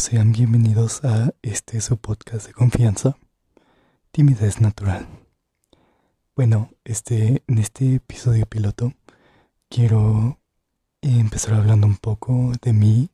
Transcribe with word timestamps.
sean 0.00 0.32
bienvenidos 0.32 1.04
a 1.04 1.34
este 1.42 1.82
su 1.82 1.98
podcast 1.98 2.46
de 2.46 2.54
confianza, 2.54 3.18
Timidez 4.12 4.58
Natural. 4.58 5.06
Bueno, 6.34 6.70
este, 6.84 7.42
en 7.46 7.58
este 7.58 7.96
episodio 7.96 8.46
piloto 8.46 8.94
quiero 9.68 10.40
empezar 11.02 11.52
hablando 11.52 11.86
un 11.86 11.98
poco 11.98 12.52
de 12.62 12.72
mí, 12.72 13.10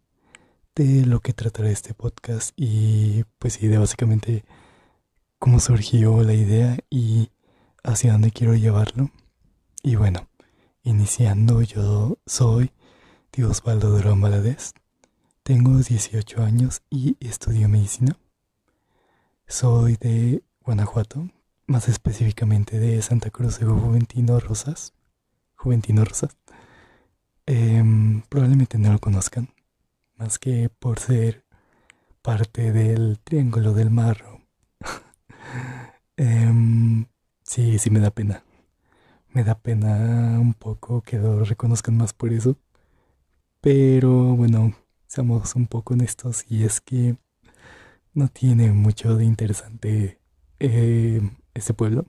de 0.77 1.05
lo 1.07 1.19
que 1.19 1.33
tratará 1.33 1.71
este 1.71 1.93
podcast 1.93 2.53
y 2.55 3.25
pues 3.41 3.55
sí, 3.55 3.67
de 3.67 3.79
básicamente 3.79 4.45
cómo 5.41 5.59
surgió 5.59 6.23
la 6.23 6.35
idea 6.35 6.79
y 6.89 7.31
hacia 7.83 8.13
dónde 8.13 8.31
quiero 8.31 8.55
llevarlo. 8.55 9.11
Y 9.83 9.97
bueno, 9.97 10.29
iniciando 10.85 11.63
yo 11.63 12.19
soy 12.27 12.71
Osvaldo 13.45 13.91
Durán 13.91 14.21
Valadez 14.21 14.73
tengo 15.47 15.79
18 15.79 16.43
años 16.43 16.83
y 16.91 17.17
estudio 17.21 17.69
medicina. 17.69 18.19
Soy 19.47 19.95
de 19.95 20.43
Guanajuato, 20.61 21.29
más 21.69 21.89
específicamente 21.89 22.81
de 22.81 23.01
Santa 23.01 23.31
Cruz 23.31 23.61
de 23.61 23.67
Juventino 23.67 24.41
Rosas. 24.41 24.93
Juventino 25.55 26.05
Rosas. 26.05 26.37
Em, 27.47 28.23
probablemente 28.23 28.77
no 28.77 28.91
lo 28.91 28.99
conozcan, 28.99 29.49
más 30.17 30.41
que 30.41 30.69
por 30.69 30.99
ser 30.99 31.45
parte 32.23 32.73
del 32.73 33.21
Triángulo 33.23 33.73
del 33.73 33.91
Marro. 33.91 34.41
Em, 36.17 37.07
sí, 37.45 37.79
sí 37.79 37.91
me 37.91 38.01
da 38.01 38.11
pena. 38.11 38.43
Me 39.29 39.45
da 39.45 39.57
pena 39.57 40.41
un 40.41 40.55
poco 40.55 41.03
que 41.03 41.19
lo 41.19 41.45
reconozcan 41.45 41.97
más 41.97 42.13
por 42.13 42.33
eso. 42.33 42.57
Pero 43.61 44.35
bueno, 44.35 44.75
seamos 45.07 45.55
un 45.55 45.67
poco 45.67 45.95
honestos 45.95 46.45
y 46.49 46.65
es 46.65 46.81
que 46.81 47.17
no 48.15 48.29
tiene 48.29 48.73
mucho 48.73 49.17
de 49.17 49.25
interesante 49.25 50.19
eh, 50.59 51.21
este 51.55 51.75
pueblo. 51.75 52.07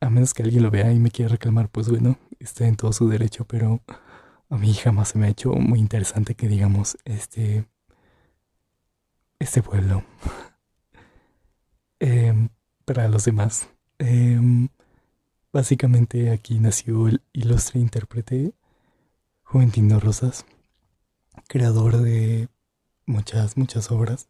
A 0.00 0.10
menos 0.10 0.32
que 0.32 0.42
alguien 0.44 0.62
lo 0.62 0.70
vea 0.70 0.92
y 0.92 1.00
me 1.00 1.10
quiera 1.10 1.32
reclamar, 1.32 1.68
pues 1.68 1.88
bueno, 1.88 2.18
está 2.38 2.66
en 2.66 2.76
todo 2.76 2.92
su 2.92 3.08
derecho, 3.08 3.44
pero 3.46 3.82
a 4.48 4.56
mí 4.56 4.72
jamás 4.74 5.08
se 5.08 5.18
me 5.18 5.26
ha 5.26 5.30
hecho 5.30 5.52
muy 5.54 5.80
interesante 5.80 6.34
que 6.34 6.48
digamos 6.48 6.96
este 7.04 7.66
este 9.38 9.62
pueblo. 9.62 10.04
Em, 12.00 12.48
para 12.84 13.08
los 13.08 13.24
demás. 13.24 13.68
Em, 13.98 14.68
básicamente 15.52 16.30
aquí 16.30 16.60
nació 16.60 17.08
el 17.08 17.22
ilustre 17.32 17.80
intérprete 17.80 18.54
Juventino 19.42 19.98
Rosas 19.98 20.46
creador 21.48 21.96
de 21.98 22.48
muchas, 23.06 23.56
muchas 23.56 23.90
obras. 23.90 24.28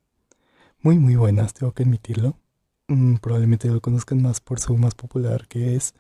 Muy, 0.80 0.98
muy 0.98 1.16
buenas, 1.16 1.52
tengo 1.52 1.72
que 1.72 1.82
admitirlo. 1.82 2.38
Mm, 2.88 3.16
probablemente 3.16 3.68
lo 3.68 3.80
conozcan 3.82 4.22
más 4.22 4.40
por 4.40 4.60
su 4.60 4.76
más 4.78 4.94
popular, 4.94 5.46
que 5.48 5.76
es 5.76 5.94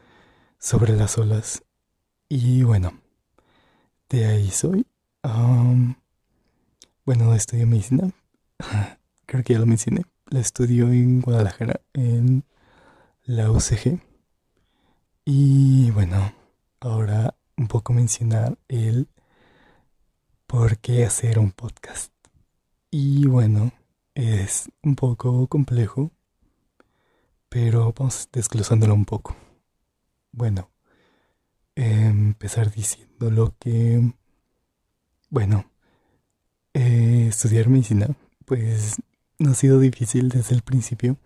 Sobre 0.58 0.96
las 0.96 1.18
olas. 1.18 1.62
Y 2.28 2.62
bueno, 2.62 3.00
de 4.08 4.26
ahí 4.26 4.50
soy. 4.50 4.86
bueno, 7.04 7.34
estudio 7.34 7.66
medicina. 7.66 8.10
Creo 9.26 9.44
que 9.44 9.54
ya 9.54 9.58
lo 9.60 9.66
mencioné. 9.66 10.04
La 10.30 10.40
estudio 10.40 10.88
en 10.90 11.20
Guadalajara, 11.20 11.80
en 11.94 12.44
la 13.24 13.50
UCG. 13.50 14.00
Y 15.24 15.90
bueno, 15.92 16.32
ahora 16.80 17.34
un 17.56 17.68
poco 17.68 17.92
mencionar 17.92 18.58
el 18.68 19.08
por 20.48 20.78
qué 20.78 21.04
hacer 21.04 21.38
un 21.38 21.52
podcast. 21.52 22.10
Y 22.90 23.26
bueno, 23.26 23.70
es 24.14 24.70
un 24.82 24.96
poco 24.96 25.46
complejo, 25.46 26.10
pero 27.50 27.92
vamos 27.92 28.30
desglosándolo 28.32 28.94
un 28.94 29.04
poco. 29.04 29.36
Bueno, 30.32 30.70
empezar 31.76 32.72
diciendo 32.72 33.30
lo 33.30 33.54
que, 33.58 34.10
bueno, 35.28 35.70
eh, 36.72 37.26
estudiar 37.28 37.68
medicina, 37.68 38.08
pues 38.46 38.96
no 39.38 39.50
ha 39.50 39.54
sido 39.54 39.78
difícil 39.78 40.30
desde 40.30 40.54
el 40.54 40.62
principio 40.62 41.18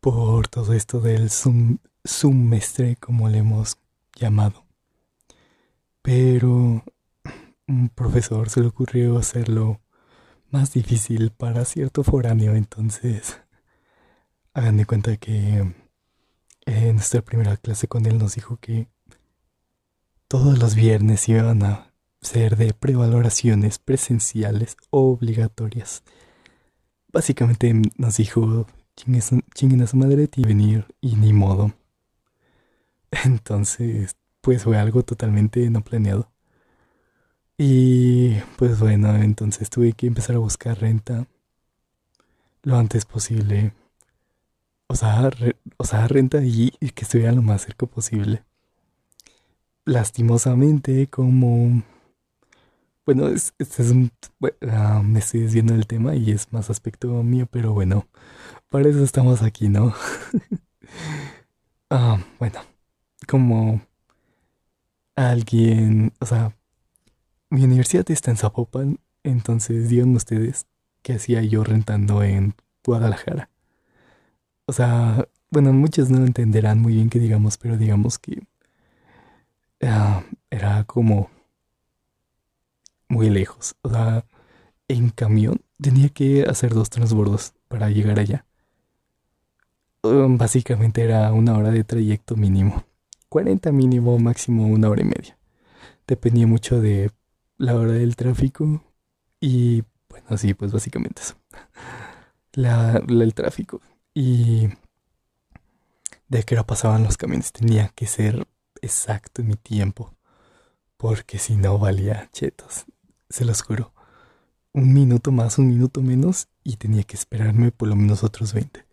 por 0.00 0.48
todo 0.48 0.72
esto 0.72 1.00
del 1.00 1.28
sumestre, 2.04 2.96
como 2.96 3.28
le 3.28 3.38
hemos 3.38 3.76
llamado. 4.16 4.64
Pero 6.00 6.82
un 7.70 7.88
profesor 7.88 8.50
se 8.50 8.60
le 8.60 8.66
ocurrió 8.66 9.16
hacerlo 9.16 9.80
más 10.50 10.72
difícil 10.72 11.30
para 11.30 11.64
cierto 11.64 12.02
foráneo, 12.02 12.54
entonces 12.56 13.40
hagan 14.52 14.76
de 14.76 14.86
cuenta 14.86 15.16
que 15.16 15.72
en 16.66 16.94
nuestra 16.96 17.22
primera 17.22 17.56
clase 17.56 17.86
con 17.86 18.06
él 18.06 18.18
nos 18.18 18.34
dijo 18.34 18.56
que 18.56 18.88
todos 20.26 20.58
los 20.58 20.74
viernes 20.74 21.28
iban 21.28 21.62
a 21.62 21.92
ser 22.20 22.56
de 22.56 22.74
prevaloraciones 22.74 23.78
presenciales 23.78 24.76
obligatorias. 24.90 26.02
Básicamente 27.12 27.72
nos 27.96 28.16
dijo, 28.16 28.66
chinguen 29.54 29.82
a 29.82 29.86
su 29.86 29.96
madre 29.96 30.28
y 30.34 30.44
venir 30.44 30.86
y 31.00 31.14
ni 31.14 31.32
modo. 31.32 31.72
Entonces, 33.24 34.16
pues 34.40 34.64
fue 34.64 34.76
algo 34.76 35.04
totalmente 35.04 35.70
no 35.70 35.82
planeado. 35.82 36.29
Y 37.62 38.40
pues 38.56 38.80
bueno, 38.80 39.14
entonces 39.16 39.68
tuve 39.68 39.92
que 39.92 40.06
empezar 40.06 40.34
a 40.34 40.38
buscar 40.38 40.80
renta 40.80 41.26
lo 42.62 42.76
antes 42.78 43.04
posible. 43.04 43.74
O 44.86 44.94
sea, 44.96 45.30
o 45.76 45.84
sea 45.84 46.08
renta 46.08 46.42
y, 46.42 46.70
que 46.70 47.04
estuviera 47.04 47.32
lo 47.32 47.42
más 47.42 47.60
cerca 47.60 47.84
posible. 47.84 48.44
Lastimosamente, 49.84 51.08
como... 51.08 51.82
Bueno, 53.04 53.28
este 53.28 53.54
es 53.58 53.90
un... 53.90 54.10
Ah, 54.70 55.02
me 55.04 55.18
estoy 55.18 55.40
desviando 55.40 55.74
del 55.74 55.86
tema 55.86 56.14
y 56.16 56.30
es 56.30 56.50
más 56.54 56.70
aspecto 56.70 57.22
mío, 57.22 57.46
pero 57.50 57.74
bueno, 57.74 58.06
para 58.70 58.88
eso 58.88 59.04
estamos 59.04 59.42
aquí, 59.42 59.68
¿no? 59.68 59.94
Ah, 61.90 62.18
bueno, 62.38 62.60
como 63.26 63.82
alguien, 65.16 66.12
o 66.20 66.26
sea, 66.26 66.54
mi 67.50 67.64
universidad 67.64 68.08
está 68.10 68.30
en 68.30 68.36
Zapopan, 68.36 69.00
entonces 69.24 69.88
digan 69.88 70.14
ustedes 70.14 70.66
qué 71.02 71.14
hacía 71.14 71.42
yo 71.42 71.64
rentando 71.64 72.22
en 72.22 72.54
Guadalajara. 72.84 73.50
O 74.66 74.72
sea, 74.72 75.28
bueno, 75.50 75.72
muchos 75.72 76.10
no 76.10 76.24
entenderán 76.24 76.80
muy 76.80 76.94
bien 76.94 77.10
qué 77.10 77.18
digamos, 77.18 77.58
pero 77.58 77.76
digamos 77.76 78.18
que 78.18 78.42
ah, 79.82 80.22
era 80.50 80.84
como 80.84 81.28
muy 83.08 83.30
lejos. 83.30 83.74
O 83.82 83.90
sea, 83.90 84.24
en 84.88 85.10
camión 85.10 85.60
tenía 85.80 86.08
que 86.08 86.44
hacer 86.44 86.72
dos 86.72 86.90
transbordos 86.90 87.54
para 87.68 87.90
llegar 87.90 88.18
allá. 88.20 88.46
Um, 90.02 90.38
básicamente 90.38 91.02
era 91.02 91.32
una 91.32 91.56
hora 91.56 91.70
de 91.70 91.84
trayecto 91.84 92.36
mínimo. 92.36 92.84
40 93.28 93.70
mínimo, 93.72 94.18
máximo 94.18 94.66
una 94.66 94.88
hora 94.88 95.02
y 95.02 95.04
media. 95.04 95.36
Dependía 96.06 96.46
mucho 96.46 96.80
de 96.80 97.10
la 97.60 97.76
hora 97.76 97.92
del 97.92 98.16
tráfico 98.16 98.82
y 99.38 99.84
bueno, 100.08 100.38
sí, 100.38 100.54
pues 100.54 100.72
básicamente 100.72 101.22
eso. 101.22 101.36
La, 102.52 102.96
el 103.06 103.34
tráfico 103.34 103.80
y 104.12 104.68
de 106.26 106.42
qué 106.42 106.54
hora 106.54 106.66
pasaban 106.66 107.04
los 107.04 107.16
camiones 107.16 107.52
tenía 107.52 107.90
que 107.90 108.06
ser 108.06 108.48
exacto 108.82 109.42
en 109.42 109.48
mi 109.48 109.54
tiempo 109.54 110.16
porque 110.96 111.38
si 111.38 111.56
no 111.56 111.78
valía 111.78 112.28
chetos, 112.32 112.86
se 113.28 113.44
los 113.44 113.62
juro. 113.62 113.92
Un 114.72 114.92
minuto 114.94 115.30
más, 115.30 115.58
un 115.58 115.68
minuto 115.68 116.02
menos 116.02 116.48
y 116.64 116.76
tenía 116.76 117.04
que 117.04 117.16
esperarme 117.16 117.72
por 117.72 117.88
lo 117.88 117.96
menos 117.96 118.24
otros 118.24 118.52
20. 118.52 118.86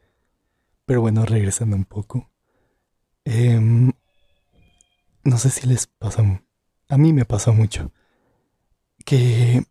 Pero 0.86 1.02
bueno, 1.02 1.26
regresando 1.26 1.76
un 1.76 1.86
poco. 1.86 2.30
Em, 3.26 3.92
no 5.24 5.38
sé 5.38 5.50
si 5.50 5.68
les 5.68 5.88
pasa. 5.88 6.42
A 6.90 6.98
mí 6.98 7.14
me 7.14 7.26
pasa 7.26 7.52
mucho 7.52 7.92
que 9.08 9.64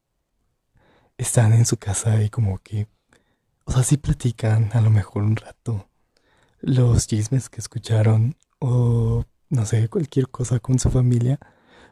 están 1.19 1.53
en 1.53 1.67
su 1.67 1.77
casa 1.77 2.23
y 2.23 2.31
como 2.31 2.57
que, 2.57 2.89
o 3.67 3.73
sea, 3.73 3.83
sí 3.83 3.99
platican 3.99 4.71
a 4.73 4.81
lo 4.81 4.89
mejor 4.89 5.25
un 5.25 5.37
rato 5.37 5.91
los 6.61 7.07
chismes 7.07 7.51
que 7.51 7.61
escucharon 7.61 8.35
o 8.61 9.27
no 9.51 9.67
sé, 9.67 9.91
cualquier 9.91 10.31
cosa 10.31 10.59
con 10.59 10.79
su 10.79 10.89
familia, 10.91 11.39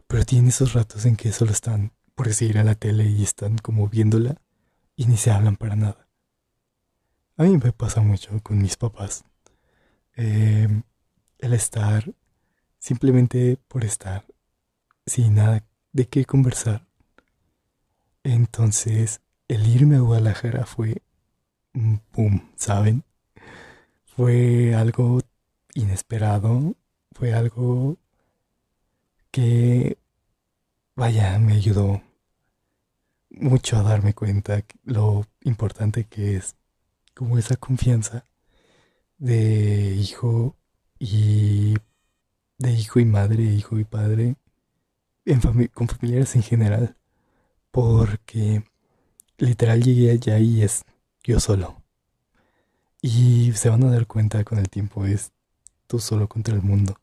pero 0.07 0.25
tienen 0.25 0.49
esos 0.49 0.73
ratos 0.73 1.05
en 1.05 1.17
que 1.17 1.33
solo 1.33 1.53
están 1.53 1.93
por 2.15 2.29
decir 2.29 2.57
a 2.57 2.65
la 2.65 2.77
tele 2.77 3.05
y 3.11 3.23
están 3.23 3.59
como 3.59 3.91
viéndola 3.91 4.41
y 4.97 5.05
ni 5.05 5.19
se 5.19 5.31
hablan 5.31 5.57
para 5.57 5.77
nada. 5.77 6.09
A 7.37 7.43
mí 7.43 7.59
me 7.59 7.73
pasa 7.73 8.01
mucho 8.01 8.41
con 8.43 8.57
mis 8.57 8.79
papás. 8.79 9.23
Em, 10.15 10.83
el 11.39 11.53
estar 11.53 12.11
simplemente 12.79 13.59
por 13.69 13.85
estar 13.85 14.25
sin 15.05 15.35
nada 15.35 15.63
de 15.93 16.09
qué 16.09 16.25
conversar 16.25 16.87
entonces, 18.25 19.21
el 19.49 19.67
irme 19.69 19.97
a 19.97 20.01
Guadalajara 20.01 20.67
fue 20.67 21.03
un 21.75 22.01
boom, 22.13 22.51
¿saben? 22.57 23.05
Fue 24.07 24.75
algo 24.75 25.21
inesperado, 25.75 26.75
fue 27.13 27.35
algo 27.35 27.99
que, 29.31 29.99
vaya, 30.97 31.39
me 31.39 31.55
ayudó 31.55 32.03
mucho 33.31 33.77
a 33.77 33.83
darme 33.83 34.15
cuenta 34.15 34.65
lo 34.85 35.27
importante 35.43 36.05
que 36.05 36.37
es 36.37 36.57
como 37.15 37.39
esa 37.39 37.57
confianza 37.57 38.25
de 39.19 39.95
hijo 39.97 40.57
y 40.99 41.75
de 42.59 42.73
hijo 42.73 43.01
y 43.01 43.05
madre, 43.05 43.43
hijo 43.43 43.79
y 43.79 43.85
padre, 43.85 44.37
con 45.73 45.89
familiares 45.89 46.37
en 46.37 46.43
general, 46.43 46.97
porque 47.75 48.63
literal 49.37 49.83
llegué 49.83 50.13
allá 50.13 50.39
y 50.39 50.63
es 50.63 50.85
yo 51.25 51.41
solo. 51.41 51.83
Y 53.03 53.53
se 53.55 53.69
van 53.69 53.83
a 53.83 53.91
dar 53.91 54.07
cuenta 54.07 54.45
con 54.45 54.59
el 54.59 54.69
tiempo, 54.71 55.05
es 55.05 55.33
tú 55.89 55.99
solo 55.99 56.29
contra 56.29 56.55
el 56.55 56.63
mundo. 56.63 56.97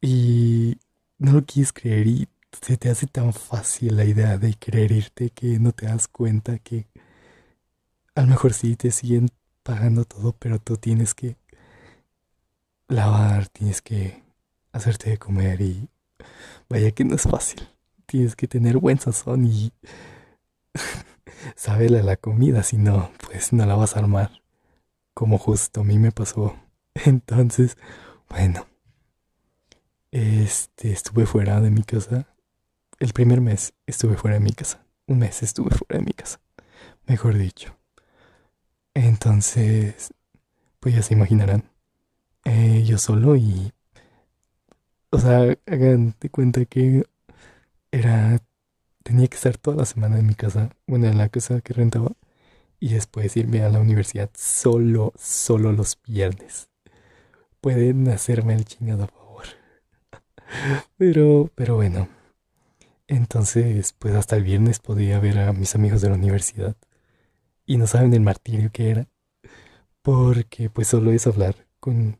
Y 0.00 0.78
no 1.18 1.32
lo 1.32 1.44
quieres 1.46 1.72
creer 1.72 2.08
y 2.08 2.28
se 2.60 2.76
te 2.76 2.90
hace 2.90 3.06
tan 3.06 3.32
fácil 3.32 3.96
la 3.96 4.04
idea 4.04 4.38
de 4.38 4.54
querer 4.54 4.90
irte 4.90 5.30
que 5.30 5.60
no 5.60 5.70
te 5.70 5.86
das 5.86 6.08
cuenta 6.08 6.58
que 6.58 6.88
a 8.16 8.22
lo 8.22 8.26
mejor 8.26 8.54
sí 8.54 8.74
te 8.74 8.90
siguen 8.90 9.28
pagando 9.62 10.04
todo, 10.04 10.32
pero 10.32 10.58
tú 10.58 10.78
tienes 10.78 11.14
que 11.14 11.36
lavar, 12.88 13.48
tienes 13.50 13.82
que 13.82 14.24
hacerte 14.72 15.10
de 15.10 15.18
comer 15.18 15.60
y 15.60 15.88
vaya 16.68 16.90
que 16.90 17.04
no 17.04 17.14
es 17.14 17.22
fácil. 17.22 17.77
Tienes 18.08 18.36
que 18.36 18.48
tener 18.48 18.78
buen 18.78 18.98
sazón 18.98 19.44
y 19.44 19.70
saberle 21.56 22.02
la 22.02 22.16
comida, 22.16 22.62
si 22.62 22.78
no, 22.78 23.10
pues 23.26 23.52
no 23.52 23.66
la 23.66 23.74
vas 23.74 23.96
a 23.96 23.98
armar. 23.98 24.42
Como 25.12 25.36
justo 25.36 25.82
a 25.82 25.84
mí 25.84 25.98
me 25.98 26.10
pasó. 26.10 26.56
Entonces, 26.94 27.76
bueno, 28.30 28.66
este, 30.10 30.90
estuve 30.90 31.26
fuera 31.26 31.60
de 31.60 31.70
mi 31.70 31.82
casa. 31.82 32.34
El 32.98 33.12
primer 33.12 33.42
mes 33.42 33.74
estuve 33.86 34.16
fuera 34.16 34.38
de 34.38 34.44
mi 34.44 34.52
casa. 34.52 34.86
Un 35.06 35.18
mes 35.18 35.42
estuve 35.42 35.68
fuera 35.76 35.98
de 35.98 36.06
mi 36.06 36.12
casa. 36.12 36.40
Mejor 37.06 37.36
dicho. 37.36 37.76
Entonces, 38.94 40.14
pues 40.80 40.94
ya 40.94 41.02
se 41.02 41.12
imaginarán. 41.12 41.64
Eh, 42.46 42.84
yo 42.86 42.96
solo 42.96 43.36
y... 43.36 43.74
O 45.10 45.18
sea, 45.18 45.58
hagan 45.66 46.14
de 46.18 46.30
cuenta 46.30 46.64
que 46.64 47.04
era... 47.92 48.42
Tenía 49.02 49.28
que 49.28 49.36
estar 49.36 49.56
toda 49.56 49.78
la 49.78 49.86
semana 49.86 50.18
en 50.18 50.26
mi 50.26 50.34
casa, 50.34 50.70
bueno, 50.86 51.06
en 51.06 51.18
la 51.18 51.28
casa 51.30 51.60
que 51.62 51.72
rentaba, 51.72 52.12
y 52.80 52.94
después 52.94 53.36
irme 53.36 53.62
a 53.62 53.70
la 53.70 53.80
universidad 53.80 54.30
solo, 54.34 55.12
solo 55.16 55.72
los 55.72 55.98
viernes. 56.06 56.68
Pueden 57.60 58.08
hacerme 58.08 58.54
el 58.54 58.64
chingado 58.66 59.04
a 59.04 59.08
favor. 59.08 59.44
pero, 60.98 61.50
pero 61.54 61.76
bueno. 61.76 62.08
Entonces, 63.06 63.94
pues 63.98 64.14
hasta 64.14 64.36
el 64.36 64.44
viernes 64.44 64.80
podía 64.80 65.18
ver 65.20 65.38
a 65.38 65.52
mis 65.54 65.74
amigos 65.74 66.02
de 66.02 66.10
la 66.10 66.16
universidad 66.16 66.76
y 67.64 67.78
no 67.78 67.86
saben 67.86 68.12
el 68.14 68.20
martirio 68.20 68.70
que 68.72 68.90
era. 68.90 69.08
Porque 70.02 70.70
pues 70.70 70.88
solo 70.88 71.12
es 71.12 71.26
hablar 71.26 71.66
con 71.80 72.18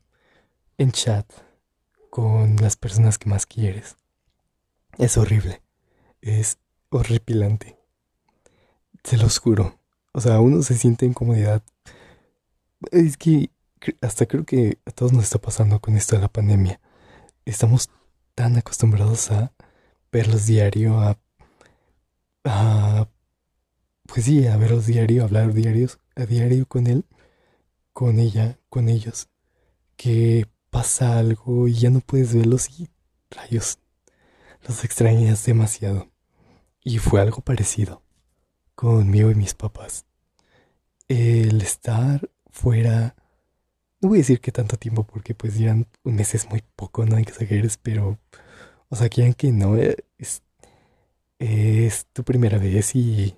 en 0.78 0.92
chat 0.92 1.26
con 2.10 2.56
las 2.56 2.76
personas 2.76 3.18
que 3.18 3.28
más 3.28 3.46
quieres. 3.46 3.96
Es 4.98 5.16
horrible. 5.16 5.62
Es 6.20 6.58
horripilante. 6.90 7.78
Se 9.04 9.16
los 9.16 9.38
juro. 9.38 9.78
O 10.12 10.20
sea, 10.20 10.40
uno 10.40 10.62
se 10.62 10.76
siente 10.76 11.06
en 11.06 11.14
comodidad. 11.14 11.62
Es 12.90 13.16
que 13.16 13.50
hasta 14.00 14.26
creo 14.26 14.44
que 14.44 14.78
a 14.86 14.90
todos 14.90 15.12
nos 15.12 15.24
está 15.24 15.38
pasando 15.38 15.80
con 15.80 15.96
esto 15.96 16.16
de 16.16 16.22
la 16.22 16.28
pandemia. 16.32 16.80
Estamos 17.44 17.90
tan 18.34 18.56
acostumbrados 18.56 19.30
a 19.30 19.52
verlos 20.10 20.46
diario, 20.46 20.98
a, 20.98 21.16
a 22.44 23.08
pues 24.06 24.24
sí, 24.24 24.46
a 24.48 24.56
verlos 24.56 24.86
diario, 24.86 25.22
a 25.22 25.26
hablar 25.26 25.52
diarios, 25.52 26.00
a 26.16 26.26
diario 26.26 26.66
con 26.66 26.88
él, 26.88 27.04
con 27.92 28.18
ella, 28.18 28.58
con 28.68 28.88
ellos, 28.88 29.28
que 29.96 30.46
pasa 30.70 31.18
algo 31.18 31.68
y 31.68 31.74
ya 31.74 31.90
no 31.90 32.00
puedes 32.00 32.34
verlos 32.34 32.68
y 32.80 32.88
rayos, 33.30 33.78
los 34.68 34.84
extrañas 34.84 35.44
demasiado. 35.44 36.10
Y 36.84 36.98
fue 36.98 37.20
algo 37.20 37.40
parecido 37.40 38.02
conmigo 38.74 39.30
y 39.30 39.34
mis 39.34 39.54
papás. 39.54 40.06
El 41.08 41.62
estar 41.62 42.30
fuera, 42.50 43.16
no 44.00 44.10
voy 44.10 44.18
a 44.18 44.20
decir 44.20 44.40
que 44.40 44.52
tanto 44.52 44.76
tiempo 44.76 45.04
porque 45.04 45.34
pues 45.34 45.58
ya 45.58 45.72
un 45.72 46.14
mes 46.14 46.34
es 46.34 46.48
muy 46.50 46.62
poco, 46.76 47.04
no 47.06 47.16
hay 47.16 47.24
que 47.24 47.32
exageres, 47.32 47.78
pero, 47.78 48.18
o 48.88 48.96
sea, 48.96 49.08
quieran 49.08 49.34
que 49.34 49.50
no, 49.52 49.76
eh, 49.76 49.96
es, 50.18 50.42
es 51.38 52.06
tu 52.12 52.22
primera 52.24 52.58
vez 52.58 52.94
y 52.94 53.36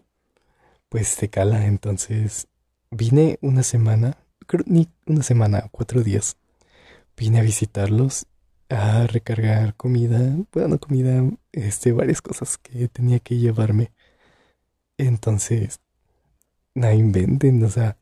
pues 0.88 1.08
se 1.08 1.30
cala. 1.30 1.66
Entonces 1.66 2.48
vine 2.90 3.38
una 3.40 3.62
semana, 3.62 4.18
creo 4.46 4.64
ni 4.66 4.88
una 5.06 5.22
semana, 5.22 5.68
cuatro 5.70 6.02
días. 6.02 6.36
Vine 7.16 7.38
a 7.40 7.42
visitarlos, 7.42 8.26
a 8.70 9.06
recargar 9.06 9.74
comida, 9.76 10.36
bueno, 10.52 10.78
comida, 10.78 11.24
este, 11.52 11.92
varias 11.92 12.22
cosas 12.22 12.58
que 12.58 12.88
tenía 12.88 13.18
que 13.20 13.36
llevarme. 13.36 13.92
Entonces, 14.98 15.80
no 16.74 16.92
inventen, 16.92 17.62
o 17.64 17.68
sea, 17.68 17.98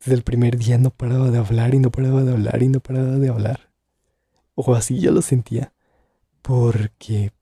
desde 0.00 0.14
el 0.14 0.22
primer 0.22 0.58
día 0.58 0.78
no 0.78 0.90
paraba 0.90 1.30
de 1.30 1.38
hablar 1.38 1.74
y 1.74 1.78
no 1.80 1.90
paraba 1.90 2.22
de 2.24 2.32
hablar 2.32 2.62
y 2.62 2.68
no 2.68 2.80
paraba 2.80 3.18
de 3.18 3.28
hablar. 3.28 3.72
O 4.54 4.74
así 4.74 5.00
yo 5.00 5.12
lo 5.12 5.22
sentía. 5.22 5.72
Porque... 6.42 7.32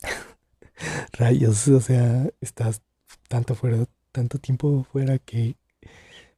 Rayos, 1.12 1.68
o 1.68 1.80
sea, 1.80 2.28
estás 2.40 2.82
tanto 3.28 3.54
fuera, 3.54 3.86
tanto 4.12 4.38
tiempo 4.38 4.84
fuera 4.92 5.18
que 5.18 5.56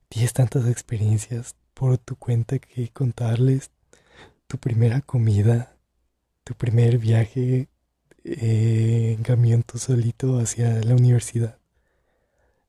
tienes 0.09 0.33
tantas 0.33 0.69
experiencias 0.69 1.57
por 1.75 1.99
tu 1.99 2.17
cuenta 2.17 2.59
que 2.59 2.89
contarles 2.91 3.71
tu 4.53 4.59
primera 4.59 5.01
comida, 5.01 5.79
tu 6.45 6.53
primer 6.53 6.99
viaje 6.99 7.71
eh, 8.23 9.15
en 9.17 9.23
camión 9.23 9.63
tú 9.63 9.79
solito 9.79 10.41
hacia 10.41 10.79
la 10.83 10.95
universidad. 10.95 11.59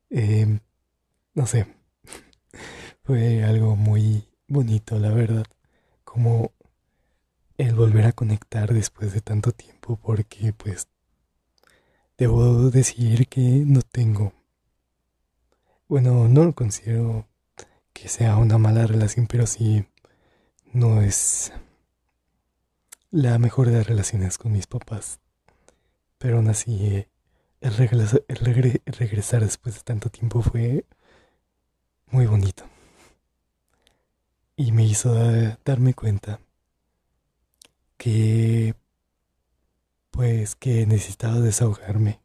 Em, 0.10 0.62
no 1.34 1.46
sé, 1.46 1.68
fue 3.04 3.44
algo 3.44 3.76
muy 3.76 4.30
bonito, 4.48 4.98
la 4.98 5.10
verdad, 5.10 5.46
como 6.06 6.54
el 7.58 7.76
volver 7.76 8.06
a 8.06 8.14
conectar 8.14 8.74
después 8.74 9.12
de 9.12 9.20
tanto 9.20 9.52
tiempo, 9.52 9.98
porque 9.98 10.54
pues 10.54 10.88
Debo 12.18 12.70
decir 12.70 13.28
que 13.28 13.42
no 13.42 13.82
tengo. 13.82 14.32
Bueno, 15.90 16.30
no 16.30 16.46
lo 16.46 16.54
considero 16.56 17.28
que 17.92 18.08
sea 18.08 18.38
una 18.38 18.58
mala 18.58 18.88
relación, 18.88 19.28
pero 19.28 19.48
sí 19.48 19.86
no 20.72 21.02
es 21.02 21.52
la 23.14 23.38
mejor 23.38 23.70
de 23.70 23.84
relaciones 23.84 24.40
con 24.40 24.54
mis 24.54 24.66
papás. 24.66 25.20
Pero 26.18 26.38
aún 26.38 26.50
así, 26.50 27.06
el, 27.62 27.78
regresar 27.78 29.42
después 29.44 29.76
de 29.76 29.82
tanto 29.82 30.10
tiempo 30.10 30.42
fue 30.42 30.88
muy 32.08 32.26
bonito. 32.26 32.66
Y 34.56 34.72
me 34.72 34.84
hizo 34.84 35.14
darme 35.64 35.94
cuenta 35.94 36.40
que 37.98 38.74
pues 40.10 40.56
que 40.56 40.88
necesitaba 40.88 41.40
desahogarme. 41.40 42.20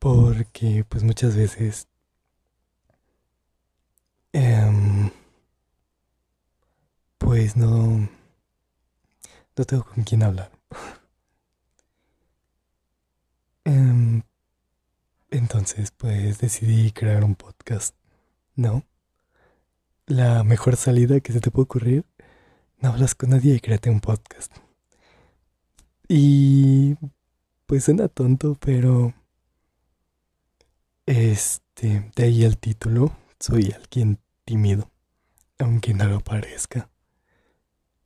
Porque 0.00 0.84
pues 0.88 1.04
muchas 1.04 1.36
veces 1.36 1.86
em, 4.32 5.10
pues 7.18 7.56
no 7.56 8.08
no 9.60 9.66
tengo 9.66 9.84
con 9.84 10.04
quién 10.04 10.22
hablar. 10.22 10.50
Em, 13.64 14.22
entonces 15.30 15.90
pues 15.90 16.38
decidí 16.38 16.92
crear 16.92 17.24
un 17.24 17.34
podcast. 17.34 17.94
¿No? 18.56 18.84
La 20.06 20.44
mejor 20.44 20.76
salida 20.76 21.20
que 21.20 21.34
se 21.34 21.40
te 21.40 21.50
puede 21.50 21.64
ocurrir, 21.64 22.06
no 22.78 22.88
hablas 22.88 23.14
con 23.14 23.30
nadie 23.30 23.54
y 23.54 23.60
créate 23.60 23.90
un 23.90 24.00
podcast. 24.00 24.50
Y 26.08 26.96
pues 27.66 27.84
suena 27.84 28.08
tonto, 28.08 28.56
pero 28.58 29.12
este, 31.04 32.10
de 32.16 32.22
ahí 32.24 32.44
el 32.44 32.56
título, 32.56 33.14
soy 33.38 33.72
alguien 33.72 34.18
tímido, 34.46 34.90
aunque 35.58 35.92
no 35.92 36.06
lo 36.06 36.20
parezca. 36.20 36.88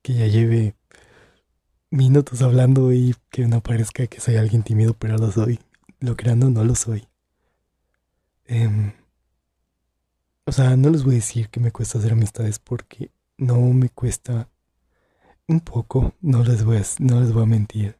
Que 0.02 0.14
ya 0.14 0.26
lleve 0.26 0.74
minutos 1.94 2.42
hablando 2.42 2.92
y 2.92 3.14
que 3.30 3.46
no 3.46 3.62
parezca 3.62 4.06
que 4.06 4.20
soy 4.20 4.36
alguien 4.36 4.62
tímido, 4.62 4.94
pero 4.94 5.16
lo 5.16 5.30
soy. 5.30 5.60
Lo 6.00 6.16
creando 6.16 6.50
no 6.50 6.64
lo 6.64 6.74
soy. 6.74 7.06
Em, 8.46 8.92
o 10.44 10.52
sea, 10.52 10.76
no 10.76 10.90
les 10.90 11.04
voy 11.04 11.14
a 11.14 11.16
decir 11.16 11.48
que 11.48 11.60
me 11.60 11.70
cuesta 11.70 11.98
hacer 11.98 12.12
amistades 12.12 12.58
porque 12.58 13.10
no 13.38 13.60
me 13.72 13.88
cuesta 13.88 14.48
un 15.46 15.60
poco, 15.60 16.14
no 16.20 16.42
les 16.42 16.64
voy 16.64 16.78
a, 16.78 16.82
no 16.98 17.20
les 17.20 17.32
voy 17.32 17.44
a 17.44 17.46
mentir. 17.46 17.98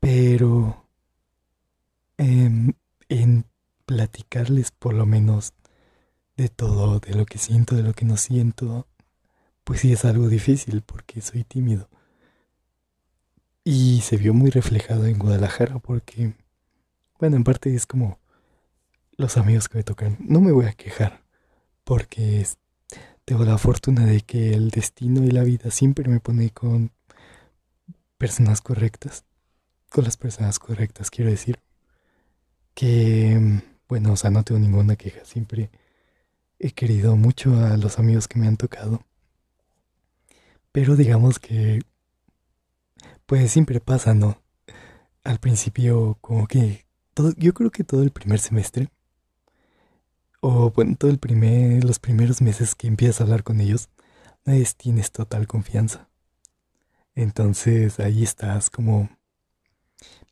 Pero 0.00 0.86
em, 2.18 2.72
en 3.08 3.44
platicarles 3.86 4.70
por 4.72 4.94
lo 4.94 5.06
menos 5.06 5.54
de 6.36 6.48
todo, 6.48 7.00
de 7.00 7.14
lo 7.14 7.26
que 7.26 7.38
siento, 7.38 7.76
de 7.76 7.82
lo 7.82 7.92
que 7.92 8.04
no 8.04 8.16
siento, 8.16 8.86
pues 9.64 9.80
sí 9.80 9.92
es 9.92 10.04
algo 10.04 10.28
difícil 10.28 10.82
porque 10.82 11.20
soy 11.20 11.44
tímido. 11.44 11.88
Y 13.72 14.00
se 14.00 14.16
vio 14.16 14.34
muy 14.34 14.50
reflejado 14.50 15.06
en 15.06 15.16
Guadalajara 15.16 15.78
porque, 15.78 16.34
bueno, 17.20 17.36
en 17.36 17.44
parte 17.44 17.72
es 17.72 17.86
como 17.86 18.18
los 19.16 19.36
amigos 19.36 19.68
que 19.68 19.78
me 19.78 19.84
tocan. 19.84 20.16
No 20.18 20.40
me 20.40 20.50
voy 20.50 20.66
a 20.66 20.72
quejar 20.72 21.22
porque 21.84 22.44
tengo 23.24 23.44
la 23.44 23.58
fortuna 23.58 24.06
de 24.06 24.22
que 24.22 24.54
el 24.54 24.70
destino 24.70 25.22
y 25.22 25.30
la 25.30 25.44
vida 25.44 25.70
siempre 25.70 26.08
me 26.08 26.18
pone 26.18 26.50
con 26.50 26.90
personas 28.18 28.60
correctas. 28.60 29.24
Con 29.88 30.02
las 30.02 30.16
personas 30.16 30.58
correctas, 30.58 31.08
quiero 31.08 31.30
decir. 31.30 31.60
Que, 32.74 33.62
bueno, 33.88 34.14
o 34.14 34.16
sea, 34.16 34.30
no 34.30 34.42
tengo 34.42 34.58
ninguna 34.58 34.96
queja. 34.96 35.24
Siempre 35.24 35.70
he 36.58 36.72
querido 36.72 37.14
mucho 37.14 37.54
a 37.64 37.76
los 37.76 38.00
amigos 38.00 38.26
que 38.26 38.40
me 38.40 38.48
han 38.48 38.56
tocado. 38.56 39.04
Pero 40.72 40.96
digamos 40.96 41.38
que, 41.38 41.82
pues 43.26 43.50
siempre 43.52 43.80
pasa, 43.80 44.14
¿no? 44.14 44.42
Al 45.24 45.38
principio, 45.38 46.18
como 46.20 46.46
que, 46.46 46.86
todo, 47.14 47.32
yo 47.36 47.54
creo 47.54 47.70
que 47.70 47.84
todo 47.84 48.02
el 48.02 48.10
primer 48.10 48.40
semestre, 48.40 48.90
o 50.40 50.70
bueno, 50.70 50.96
todo 50.96 51.10
el 51.10 51.18
primer, 51.18 51.84
los 51.84 51.98
primeros 51.98 52.40
meses 52.42 52.74
que 52.74 52.86
empiezas 52.86 53.20
a 53.20 53.24
hablar 53.24 53.42
con 53.42 53.60
ellos, 53.60 53.88
no 54.44 54.54
tienes 54.76 55.12
total 55.12 55.46
confianza. 55.46 56.08
Entonces 57.14 58.00
ahí 58.00 58.22
estás 58.22 58.70
como 58.70 59.10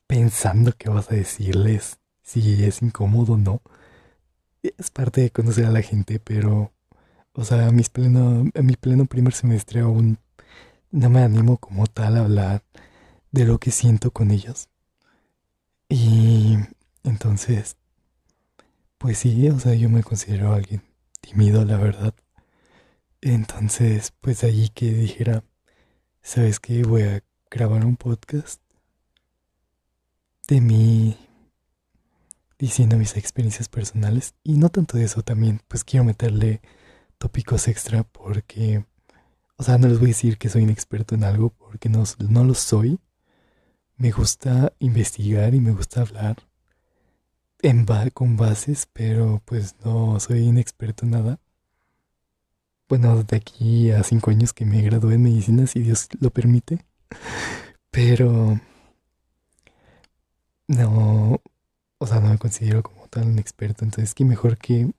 pensando 0.06 0.72
qué 0.76 0.88
vas 0.88 1.10
a 1.10 1.14
decirles, 1.14 1.98
si 2.22 2.64
es 2.64 2.82
incómodo 2.82 3.34
o 3.34 3.36
no. 3.36 3.62
Es 4.62 4.90
parte 4.90 5.20
de 5.22 5.30
conocer 5.30 5.66
a 5.66 5.70
la 5.70 5.82
gente, 5.82 6.18
pero, 6.20 6.72
o 7.32 7.44
sea, 7.44 7.70
mis 7.70 7.90
pleno, 7.90 8.50
a 8.54 8.62
mi 8.62 8.74
pleno 8.76 9.06
primer 9.06 9.34
semestre 9.34 9.80
aún 9.80 10.18
no 10.90 11.10
me 11.10 11.22
animo 11.22 11.58
como 11.58 11.86
tal 11.86 12.16
a 12.16 12.20
hablar 12.20 12.62
de 13.32 13.44
lo 13.44 13.58
que 13.58 13.70
siento 13.70 14.10
con 14.10 14.30
ellos. 14.30 14.68
Y 15.88 16.56
entonces, 17.04 17.76
pues 18.98 19.18
sí, 19.18 19.48
o 19.48 19.58
sea, 19.58 19.74
yo 19.74 19.88
me 19.88 20.02
considero 20.02 20.52
alguien 20.52 20.82
tímido, 21.20 21.64
la 21.64 21.76
verdad. 21.76 22.14
Entonces, 23.20 24.12
pues 24.20 24.44
allí 24.44 24.68
que 24.68 24.92
dijera, 24.92 25.44
¿sabes 26.22 26.60
qué? 26.60 26.82
Voy 26.82 27.02
a 27.02 27.22
grabar 27.50 27.84
un 27.84 27.96
podcast 27.96 28.60
de 30.48 30.60
mí 30.60 31.16
diciendo 32.58 32.96
mis 32.96 33.16
experiencias 33.16 33.68
personales. 33.68 34.34
Y 34.42 34.58
no 34.58 34.68
tanto 34.68 34.98
de 34.98 35.04
eso 35.04 35.22
también, 35.22 35.60
pues 35.68 35.84
quiero 35.84 36.04
meterle 36.04 36.60
tópicos 37.18 37.68
extra 37.68 38.04
porque 38.04 38.84
o 39.58 39.64
sea, 39.64 39.76
no 39.78 39.88
les 39.88 39.98
voy 39.98 40.06
a 40.06 40.08
decir 40.08 40.38
que 40.38 40.48
soy 40.48 40.62
un 40.62 40.70
experto 40.70 41.14
en 41.16 41.24
algo 41.24 41.50
porque 41.50 41.88
no, 41.88 42.04
no 42.30 42.44
lo 42.44 42.54
soy. 42.54 42.98
Me 43.96 44.12
gusta 44.12 44.72
investigar 44.78 45.54
y 45.54 45.60
me 45.60 45.72
gusta 45.72 46.02
hablar 46.02 46.36
en 47.60 47.86
con 48.14 48.36
bases, 48.36 48.88
pero 48.92 49.42
pues 49.44 49.74
no 49.84 50.20
soy 50.20 50.48
un 50.48 50.58
experto 50.58 51.04
en 51.04 51.10
nada. 51.10 51.40
Bueno, 52.88 53.22
de 53.24 53.36
aquí 53.36 53.90
a 53.90 54.02
cinco 54.04 54.30
años 54.30 54.52
que 54.52 54.64
me 54.64 54.80
gradué 54.80 55.14
en 55.14 55.22
medicina, 55.24 55.66
si 55.66 55.80
Dios 55.80 56.08
lo 56.20 56.30
permite. 56.30 56.86
Pero 57.90 58.60
no, 60.68 61.40
o 61.98 62.06
sea, 62.06 62.20
no 62.20 62.28
me 62.30 62.38
considero 62.38 62.82
como 62.82 63.08
tal 63.08 63.26
un 63.28 63.38
experto. 63.38 63.84
Entonces, 63.84 64.14
qué 64.14 64.24
mejor 64.24 64.58
que 64.58 64.90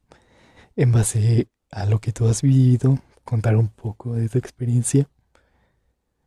en 0.75 0.91
base 0.91 1.47
a 1.71 1.85
lo 1.85 1.99
que 1.99 2.11
tú 2.11 2.27
has 2.27 2.41
vivido, 2.41 2.99
contar 3.29 3.55
un 3.55 3.67
poco 3.67 4.15
de 4.15 4.27
tu 4.27 4.39
experiencia. 4.39 5.07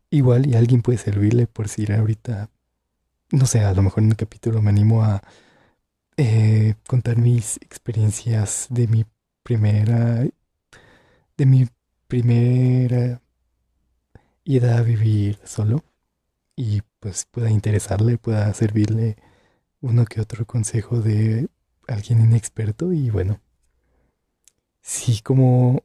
Igual 0.09 0.47
y 0.47 0.55
alguien 0.55 0.81
puede 0.81 0.97
servirle 0.97 1.47
por 1.47 1.67
si 1.67 1.91
ahorita, 1.91 2.49
no 3.31 3.45
sé, 3.45 3.59
a 3.61 3.73
lo 3.73 3.81
mejor 3.81 4.03
en 4.03 4.09
un 4.09 4.15
capítulo 4.15 4.61
me 4.61 4.69
animo 4.69 5.03
a 5.03 5.21
eh, 6.15 6.75
contar 6.87 7.17
mis 7.17 7.57
experiencias 7.57 8.67
de 8.69 8.87
mi 8.87 9.05
primera, 9.43 10.23
de 11.37 11.45
mi 11.45 11.67
primera 12.07 13.21
ida 14.45 14.77
a 14.77 14.81
vivir 14.81 15.39
solo 15.43 15.83
y 16.55 16.81
pues 17.01 17.25
pueda 17.25 17.49
interesarle, 17.49 18.17
pueda 18.17 18.53
servirle 18.53 19.17
uno 19.81 20.05
que 20.05 20.21
otro 20.21 20.45
consejo 20.45 21.01
de 21.01 21.49
alguien 21.87 22.21
inexperto 22.21 22.93
y 22.93 23.09
bueno, 23.09 23.41
sí 24.81 25.21
como 25.21 25.83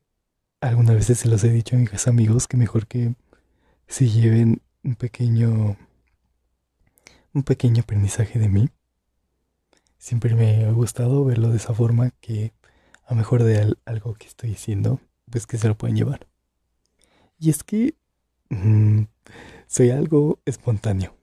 algunas 0.60 0.96
veces 0.96 1.18
se 1.18 1.28
los 1.28 1.44
he 1.44 1.50
dicho 1.50 1.76
a 1.76 1.78
mis 1.78 2.08
amigos 2.08 2.48
que 2.48 2.56
mejor 2.56 2.86
que 2.86 3.14
se 3.86 4.08
lleven 4.08 4.62
un 4.82 4.96
pequeño 4.96 5.76
un 7.32 7.42
pequeño 7.42 7.82
aprendizaje 7.82 8.38
de 8.38 8.48
mí. 8.48 8.68
Siempre 9.98 10.34
me 10.34 10.64
ha 10.64 10.72
gustado 10.72 11.24
verlo 11.24 11.50
de 11.50 11.58
esa 11.58 11.74
forma 11.74 12.10
que 12.20 12.52
a 13.06 13.14
mejor 13.14 13.42
de 13.42 13.74
algo 13.84 14.14
que 14.14 14.26
estoy 14.26 14.50
diciendo, 14.50 15.00
pues 15.30 15.46
que 15.46 15.58
se 15.58 15.68
lo 15.68 15.76
pueden 15.76 15.96
llevar. 15.96 16.26
Y 17.38 17.50
es 17.50 17.62
que 17.62 17.94
mm, 18.50 19.02
soy 19.66 19.90
algo 19.90 20.40
espontáneo, 20.44 21.16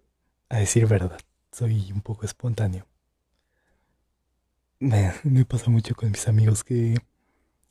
a 0.49 0.57
decir 0.59 0.87
verdad, 0.87 1.19
soy 1.51 1.91
un 1.91 2.01
poco 2.01 2.25
espontáneo. 2.25 2.87
Me, 4.79 5.13
me 5.23 5.45
pasa 5.45 5.69
mucho 5.69 5.95
con 5.95 6.11
mis 6.11 6.27
amigos 6.27 6.63
que 6.63 6.95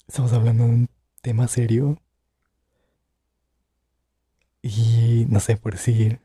estamos 0.06 0.33
hablando 0.33 0.64
de 0.64 0.71
un 0.71 0.88
tema 1.25 1.49
serio. 1.49 1.99
Y 4.62 5.26
no 5.28 5.40
sé, 5.40 5.57
por 5.57 5.73
decir... 5.73 6.21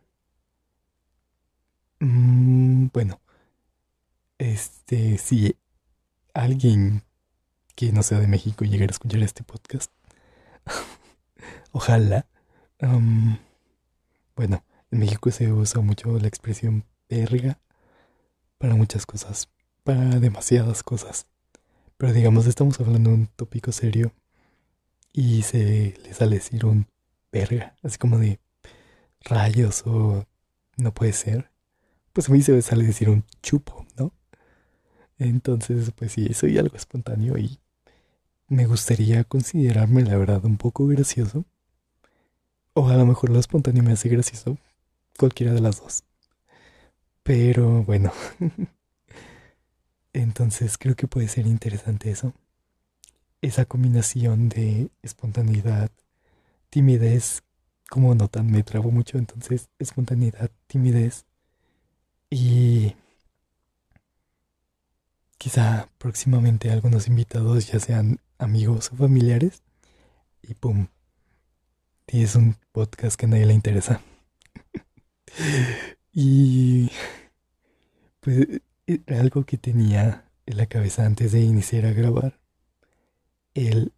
Mm, 2.01 2.87
bueno, 2.93 3.19
este, 4.37 5.17
si 5.17 5.55
alguien 6.33 7.03
que 7.75 7.91
no 7.91 8.03
sea 8.03 8.19
de 8.19 8.27
México 8.27 8.65
llegara 8.65 8.91
a 8.91 8.93
escuchar 8.93 9.21
este 9.23 9.43
podcast, 9.43 9.91
ojalá. 11.71 12.27
bueno, 14.35 14.63
en 14.91 14.99
México 14.99 15.31
se 15.31 15.51
usa 15.51 15.81
mucho 15.81 16.17
la 16.19 16.27
expresión 16.27 16.85
verga 17.09 17.59
para 18.57 18.75
muchas 18.75 19.05
cosas, 19.05 19.49
para 19.83 20.19
demasiadas 20.19 20.83
cosas. 20.83 21.27
Pero 21.97 22.13
digamos, 22.13 22.47
estamos 22.47 22.79
hablando 22.79 23.11
de 23.11 23.15
un 23.17 23.27
tópico 23.27 23.71
serio 23.71 24.13
y 25.13 25.41
se 25.43 25.95
le 26.03 26.13
sale 26.13 26.35
decir 26.35 26.65
un 26.65 26.87
verga, 27.31 27.75
así 27.83 27.97
como 27.97 28.17
de 28.19 28.39
rayos 29.21 29.83
o 29.85 30.25
no 30.77 30.93
puede 30.93 31.13
ser, 31.13 31.51
pues 32.13 32.29
a 32.29 32.33
mí 32.33 32.41
se 32.41 32.51
me 32.53 32.61
sale 32.61 32.85
decir 32.85 33.09
un 33.09 33.25
chupo, 33.41 33.85
¿no? 33.97 34.13
Entonces, 35.17 35.91
pues 35.95 36.13
sí, 36.13 36.33
soy 36.33 36.57
algo 36.57 36.77
espontáneo 36.77 37.37
y 37.37 37.59
me 38.47 38.65
gustaría 38.65 39.23
considerarme, 39.25 40.03
la 40.03 40.17
verdad, 40.17 40.43
un 40.45 40.57
poco 40.57 40.87
gracioso. 40.87 41.45
O 42.73 42.87
a 42.87 42.95
lo 42.95 43.05
mejor 43.05 43.29
lo 43.29 43.39
espontáneo 43.39 43.83
me 43.83 43.91
hace 43.91 44.09
gracioso, 44.09 44.57
cualquiera 45.17 45.53
de 45.53 45.61
las 45.61 45.81
dos. 45.81 46.03
Pero 47.23 47.83
bueno, 47.83 48.11
entonces 50.13 50.77
creo 50.77 50.95
que 50.95 51.07
puede 51.07 51.27
ser 51.27 51.45
interesante 51.45 52.11
eso 52.11 52.33
esa 53.41 53.65
combinación 53.65 54.49
de 54.49 54.91
espontaneidad, 55.01 55.91
timidez, 56.69 57.43
como 57.89 58.13
notan, 58.15 58.51
me 58.51 58.63
trabo 58.63 58.91
mucho, 58.91 59.17
entonces 59.17 59.69
espontaneidad, 59.79 60.51
timidez 60.67 61.25
y 62.29 62.95
quizá 65.37 65.89
próximamente 65.97 66.69
algunos 66.69 67.07
invitados, 67.07 67.67
ya 67.71 67.79
sean 67.79 68.19
amigos 68.37 68.91
o 68.91 68.95
familiares, 68.95 69.63
y 70.43 70.53
pum, 70.53 70.87
tienes 72.05 72.35
un 72.35 72.55
podcast 72.71 73.17
que 73.19 73.25
a 73.25 73.29
nadie 73.29 73.45
le 73.45 73.53
interesa. 73.53 74.01
y 76.13 76.91
pues 78.19 78.47
era 78.85 79.19
algo 79.21 79.45
que 79.45 79.57
tenía 79.57 80.25
en 80.45 80.57
la 80.57 80.65
cabeza 80.65 81.05
antes 81.05 81.31
de 81.31 81.41
iniciar 81.41 81.85
a 81.85 81.93
grabar 81.93 82.39
el 83.67 83.93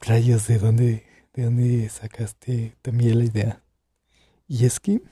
rayos 0.00 0.46
de 0.46 0.58
dónde 0.58 1.10
de 1.32 1.44
dónde 1.44 1.88
sacaste 1.88 2.76
también 2.82 3.18
la 3.18 3.24
idea. 3.24 3.62
Y 4.48 4.64
es 4.64 4.80
que 4.80 5.02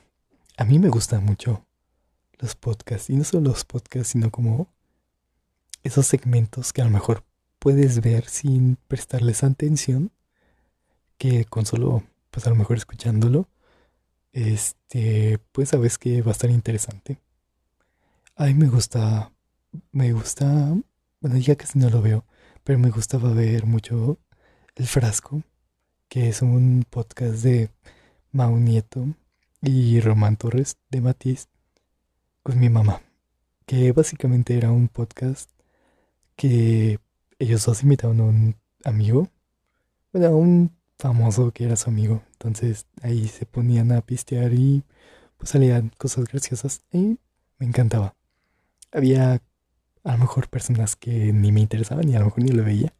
a 0.57 0.65
mí 0.65 0.79
me 0.79 0.89
gustan 0.89 1.23
mucho 1.23 1.65
los 2.37 2.55
podcasts, 2.55 3.09
y 3.09 3.15
no 3.15 3.23
solo 3.23 3.49
los 3.49 3.65
podcasts, 3.65 4.09
sino 4.09 4.31
como 4.31 4.73
esos 5.83 6.07
segmentos 6.07 6.73
que 6.73 6.81
a 6.81 6.85
lo 6.85 6.91
mejor 6.91 7.23
puedes 7.59 8.01
ver 8.01 8.27
sin 8.27 8.77
prestarles 8.87 9.43
atención, 9.43 10.11
que 11.17 11.45
con 11.45 11.65
solo, 11.65 12.03
pues 12.31 12.47
a 12.47 12.49
lo 12.49 12.55
mejor 12.55 12.77
escuchándolo, 12.77 13.49
este, 14.31 15.39
pues 15.51 15.69
sabes 15.69 15.97
que 15.97 16.21
va 16.21 16.31
a 16.31 16.33
estar 16.33 16.49
interesante. 16.49 17.19
A 18.35 18.45
mí 18.45 18.53
me 18.53 18.67
gusta, 18.67 19.33
me 19.91 20.13
gusta, 20.13 20.73
bueno, 21.19 21.37
ya 21.37 21.55
casi 21.55 21.77
no 21.79 21.89
lo 21.89 22.01
veo, 22.01 22.25
pero 22.69 22.77
me 22.77 22.91
gustaba 22.91 23.33
ver 23.33 23.65
mucho 23.65 24.19
El 24.75 24.85
Frasco, 24.85 25.41
que 26.07 26.29
es 26.29 26.43
un 26.43 26.85
podcast 26.87 27.41
de 27.41 27.71
Mau 28.31 28.57
Nieto 28.57 29.07
y 29.59 29.99
Román 30.01 30.37
Torres 30.37 30.77
de 30.91 31.01
Matiz 31.01 31.47
con 32.43 32.59
mi 32.59 32.69
mamá, 32.69 33.01
que 33.65 33.91
básicamente 33.91 34.55
era 34.55 34.71
un 34.71 34.87
podcast 34.87 35.49
que 36.35 36.99
ellos 37.39 37.65
dos 37.65 37.81
invitaban 37.81 38.19
a 38.19 38.25
un 38.25 38.55
amigo, 38.85 39.29
bueno, 40.13 40.27
a 40.27 40.35
un 40.35 40.77
famoso 40.99 41.51
que 41.51 41.63
era 41.63 41.75
su 41.75 41.89
amigo, 41.89 42.21
entonces 42.33 42.85
ahí 43.01 43.27
se 43.29 43.47
ponían 43.47 43.91
a 43.91 44.01
pistear 44.01 44.53
y 44.53 44.83
pues 45.39 45.49
salían 45.49 45.91
cosas 45.97 46.25
graciosas 46.25 46.83
y 46.93 47.17
me 47.57 47.65
encantaba. 47.65 48.13
Había 48.91 49.41
a 50.09 50.13
lo 50.13 50.17
mejor 50.17 50.49
personas 50.49 50.95
que 50.95 51.31
ni 51.31 51.51
me 51.51 51.59
interesaban 51.59 52.09
y 52.09 52.15
a 52.15 52.19
lo 52.19 52.25
mejor 52.25 52.43
ni 52.43 52.49
lo 52.49 52.63
veía. 52.63 52.95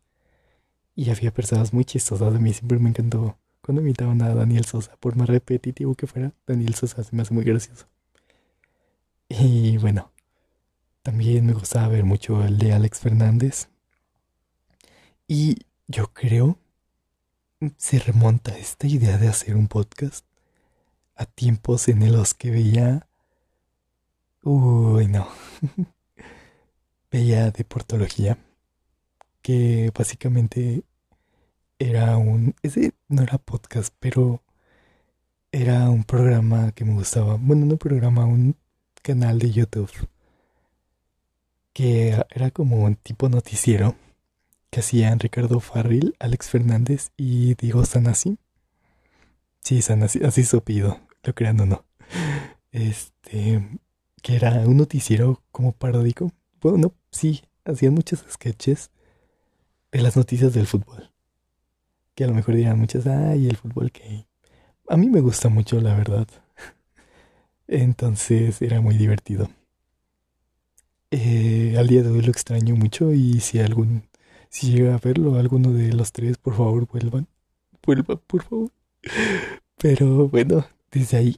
Y 0.96 1.10
había 1.10 1.34
personas 1.34 1.74
muy 1.74 1.84
chistosas. 1.84 2.36
A 2.36 2.40
mí 2.40 2.54
siempre 2.54 2.78
me 2.78 2.90
encantó 2.90 3.36
cuando 3.64 3.82
invitaban 3.82 4.22
a 4.22 4.36
Daniel 4.36 4.64
Sosa. 4.64 4.96
Por 5.00 5.16
más 5.16 5.28
repetitivo 5.28 5.96
que 5.96 6.06
fuera, 6.06 6.34
Daniel 6.46 6.76
Sosa 6.76 7.04
se 7.04 7.16
me 7.16 7.24
hace 7.24 7.34
muy 7.34 7.44
gracioso. 7.44 7.88
Y 9.28 9.78
bueno, 9.78 10.12
también 11.02 11.48
me 11.48 11.54
gustaba 11.54 11.88
ver 11.88 12.06
mucho 12.06 12.44
el 12.44 12.60
de 12.60 12.74
Alex 12.74 13.00
Fernández. 13.00 13.70
Y 15.28 15.58
yo 15.88 16.14
creo 16.14 16.60
se 17.78 17.98
remonta 17.98 18.56
esta 18.56 18.86
idea 18.86 19.18
de 19.18 19.30
hacer 19.30 19.56
un 19.56 19.68
podcast 19.68 20.26
a 21.16 21.26
tiempos 21.26 21.88
en 21.88 22.12
los 22.12 22.36
que 22.36 22.52
veía... 22.52 23.08
Uy, 24.44 25.08
no. 25.08 25.28
veía 27.12 27.52
deportología, 27.52 28.38
que 29.42 29.92
básicamente 29.98 30.84
era 31.80 32.18
un... 32.18 32.56
Ese 32.62 32.94
no 33.08 33.24
era 33.24 33.38
podcast, 33.38 33.94
pero 34.00 34.44
era 35.52 35.90
un 35.90 36.04
programa 36.04 36.72
que 36.74 36.86
me 36.86 36.94
gustaba. 36.94 37.38
Bueno, 37.40 37.66
no 37.66 37.78
programa, 37.78 38.26
un 38.26 38.56
canal 39.02 39.40
de 39.40 39.52
YouTube. 39.52 39.92
Que 41.74 42.22
era 42.30 42.52
como 42.52 42.84
un 42.84 42.96
tipo 42.96 43.30
noticiero 43.30 43.96
que 44.70 44.82
hacían 44.82 45.20
Ricardo 45.20 45.60
Farril, 45.60 46.16
Alex 46.20 46.50
Fernández 46.50 47.12
y 47.18 47.56
Diego 47.56 47.86
Sanasi. 47.86 48.38
Sí, 49.62 49.82
Sanasi, 49.82 50.24
así 50.24 50.44
su 50.44 50.58
apellido, 50.58 51.00
lo 51.24 51.34
crean 51.34 51.60
o 51.62 51.66
no. 51.66 51.86
Este, 52.72 53.68
que 54.22 54.36
era 54.36 54.52
un 54.68 54.78
noticiero 54.78 55.42
como 55.52 55.72
paródico. 55.72 56.32
Bueno, 56.62 56.78
no, 56.78 56.94
sí, 57.12 57.42
hacían 57.66 57.94
muchos 57.94 58.26
sketches 58.30 58.92
de 59.92 60.02
las 60.02 60.18
noticias 60.18 60.54
del 60.54 60.68
fútbol. 60.68 61.12
Que 62.16 62.26
a 62.26 62.28
lo 62.28 62.34
mejor 62.34 62.56
dirán 62.56 62.80
muchas, 62.80 63.08
ay, 63.08 63.48
el 63.48 63.58
fútbol 63.58 63.92
que... 63.92 64.28
A 64.88 64.98
mí 64.98 65.10
me 65.10 65.22
gusta 65.22 65.50
mucho, 65.50 65.80
la 65.80 65.96
verdad. 65.96 66.28
Entonces 67.68 68.62
era 68.62 68.82
muy 68.82 68.98
divertido. 68.98 69.50
Eh, 71.12 71.76
al 71.78 71.88
día 71.88 72.04
de 72.04 72.10
hoy 72.10 72.22
lo 72.22 72.32
extraño 72.32 72.76
mucho 72.76 73.14
y 73.14 73.40
si 73.40 73.60
algún 73.60 74.04
si 74.50 74.72
llega 74.72 74.96
a 74.96 75.00
verlo 75.00 75.36
alguno 75.36 75.72
de 75.72 75.94
los 75.94 76.12
tres, 76.12 76.38
por 76.38 76.56
favor, 76.56 76.88
vuelvan. 76.88 77.28
Vuelvan, 77.84 78.20
por 78.28 78.44
favor. 78.44 78.72
Pero 79.78 80.28
bueno, 80.28 80.66
desde 80.92 81.18
ahí 81.18 81.38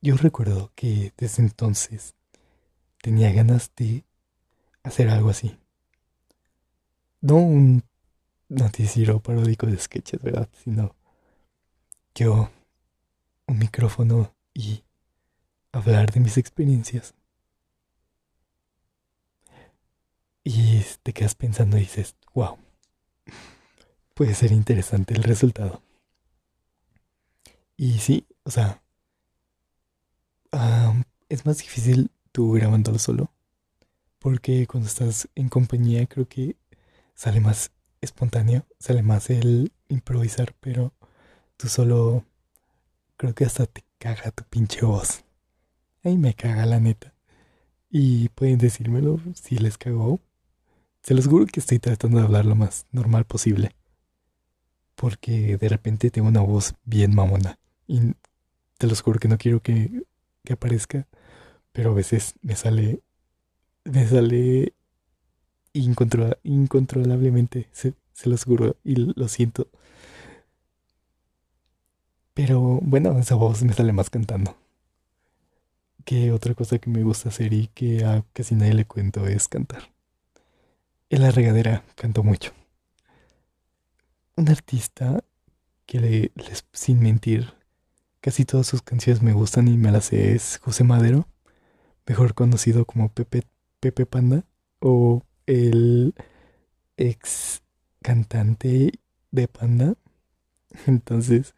yo 0.00 0.16
recuerdo 0.16 0.70
que 0.76 1.12
desde 1.16 1.42
entonces 1.42 2.14
tenía 3.02 3.32
ganas 3.32 3.72
de 3.76 4.04
hacer 4.88 5.08
algo 5.08 5.30
así. 5.30 5.56
No 7.20 7.36
un 7.36 7.84
noticiero 8.48 9.20
paródico 9.20 9.66
de 9.66 9.78
sketches, 9.78 10.22
¿verdad? 10.22 10.48
Sino 10.64 10.94
yo, 12.14 12.50
un 13.46 13.58
micrófono 13.58 14.34
y 14.54 14.82
hablar 15.72 16.10
de 16.10 16.20
mis 16.20 16.36
experiencias. 16.36 17.14
Y 20.42 20.82
te 21.02 21.12
quedas 21.12 21.34
pensando 21.34 21.76
y 21.76 21.80
dices, 21.80 22.16
wow, 22.34 22.56
puede 24.14 24.34
ser 24.34 24.52
interesante 24.52 25.14
el 25.14 25.22
resultado. 25.22 25.82
Y 27.76 27.98
sí, 27.98 28.26
o 28.44 28.50
sea, 28.50 28.82
es 31.28 31.44
más 31.44 31.58
difícil 31.58 32.10
tú 32.32 32.52
grabándolo 32.52 32.98
solo. 32.98 33.30
Porque 34.18 34.66
cuando 34.66 34.88
estás 34.88 35.28
en 35.34 35.48
compañía 35.48 36.06
creo 36.06 36.26
que 36.28 36.56
sale 37.14 37.40
más 37.40 37.70
espontáneo, 38.00 38.66
sale 38.78 39.02
más 39.02 39.30
el 39.30 39.72
improvisar, 39.88 40.54
pero 40.60 40.92
tú 41.56 41.68
solo 41.68 42.24
creo 43.16 43.34
que 43.34 43.44
hasta 43.44 43.66
te 43.66 43.84
caga 43.98 44.30
tu 44.30 44.44
pinche 44.44 44.84
voz. 44.84 45.24
Ahí 46.04 46.16
me 46.16 46.34
caga 46.34 46.66
la 46.66 46.80
neta. 46.80 47.14
Y 47.90 48.28
pueden 48.30 48.58
decírmelo 48.58 49.20
si 49.34 49.56
les 49.58 49.78
cagó, 49.78 50.20
se 51.02 51.14
los 51.14 51.26
juro 51.26 51.46
que 51.46 51.60
estoy 51.60 51.78
tratando 51.78 52.18
de 52.18 52.24
hablar 52.24 52.44
lo 52.44 52.54
más 52.54 52.86
normal 52.92 53.24
posible. 53.24 53.74
Porque 54.94 55.56
de 55.56 55.68
repente 55.68 56.10
tengo 56.10 56.28
una 56.28 56.40
voz 56.40 56.74
bien 56.84 57.14
mamona. 57.14 57.58
Y 57.86 58.14
te 58.78 58.86
los 58.86 59.00
juro 59.00 59.18
que 59.18 59.28
no 59.28 59.38
quiero 59.38 59.60
que, 59.60 60.04
que 60.44 60.52
aparezca. 60.52 61.06
Pero 61.72 61.92
a 61.92 61.94
veces 61.94 62.34
me 62.42 62.56
sale. 62.56 63.00
Me 63.90 64.06
sale 64.06 64.74
incontrolablemente. 65.72 67.68
Se, 67.72 67.94
se 68.12 68.28
los. 68.28 68.46
Y 68.84 68.96
lo 68.96 69.28
siento. 69.28 69.68
Pero 72.34 72.78
bueno, 72.82 73.18
esa 73.18 73.34
voz 73.34 73.62
me 73.62 73.72
sale 73.72 73.92
más 73.92 74.10
cantando. 74.10 74.56
Que 76.04 76.32
otra 76.32 76.54
cosa 76.54 76.78
que 76.78 76.90
me 76.90 77.02
gusta 77.02 77.30
hacer 77.30 77.52
y 77.52 77.68
que 77.68 78.04
a 78.04 78.24
casi 78.32 78.54
nadie 78.54 78.74
le 78.74 78.84
cuento 78.84 79.26
es 79.26 79.48
cantar. 79.48 79.90
En 81.10 81.22
la 81.22 81.30
regadera 81.30 81.84
canto 81.96 82.22
mucho. 82.22 82.52
Un 84.36 84.48
artista 84.48 85.24
que 85.86 86.00
le, 86.00 86.32
les, 86.36 86.64
sin 86.72 87.00
mentir, 87.00 87.54
casi 88.20 88.44
todas 88.44 88.66
sus 88.66 88.82
canciones 88.82 89.22
me 89.22 89.32
gustan 89.32 89.68
y 89.68 89.76
me 89.76 89.90
las 89.90 90.06
sé 90.06 90.34
es 90.34 90.58
José 90.58 90.84
Madero, 90.84 91.26
mejor 92.06 92.34
conocido 92.34 92.84
como 92.84 93.08
Pepe, 93.08 93.42
Pepe 93.80 94.06
Panda 94.06 94.44
o 94.80 95.22
el 95.46 96.14
ex 96.96 97.62
cantante 98.02 98.92
de 99.30 99.48
Panda. 99.48 99.94
Entonces, 100.86 101.54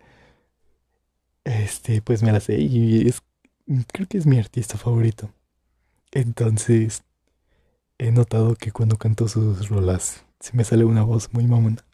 este, 1.44 2.02
pues 2.02 2.22
me 2.22 2.32
la 2.32 2.40
sé 2.40 2.60
y 2.60 3.08
es, 3.08 3.22
creo 3.92 4.06
que 4.08 4.18
es 4.18 4.26
mi 4.26 4.38
artista 4.38 4.78
favorito. 4.78 5.32
Entonces, 6.12 7.02
he 7.98 8.10
notado 8.12 8.56
que 8.56 8.72
cuando 8.72 8.96
canto 8.98 9.28
sus 9.28 9.68
rolas 9.68 10.24
se 10.40 10.56
me 10.56 10.64
sale 10.64 10.84
una 10.84 11.02
voz 11.02 11.32
muy 11.32 11.46
mamona. 11.46 11.84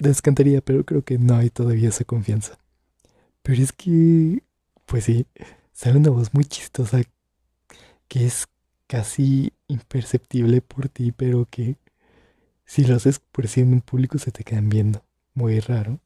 descantaría, 0.00 0.60
pero 0.60 0.84
creo 0.84 1.02
que 1.02 1.18
no 1.18 1.36
hay 1.36 1.50
todavía 1.50 1.88
esa 1.88 2.04
confianza. 2.04 2.58
Pero 3.42 3.62
es 3.62 3.72
que, 3.72 4.42
pues 4.86 5.04
sí, 5.04 5.26
sale 5.72 5.98
una 5.98 6.10
voz 6.10 6.34
muy 6.34 6.44
chistosa 6.44 7.00
que 8.08 8.26
es 8.26 8.48
casi 8.86 9.52
imperceptible 9.68 10.62
por 10.62 10.88
ti, 10.88 11.12
pero 11.12 11.46
que 11.50 11.76
si 12.64 12.84
lo 12.84 12.96
haces 12.96 13.20
por 13.20 13.48
sí 13.48 13.60
en 13.60 13.80
público 13.80 14.18
se 14.18 14.32
te 14.32 14.44
quedan 14.44 14.68
viendo. 14.68 15.04
Muy 15.34 15.60
raro. 15.60 16.00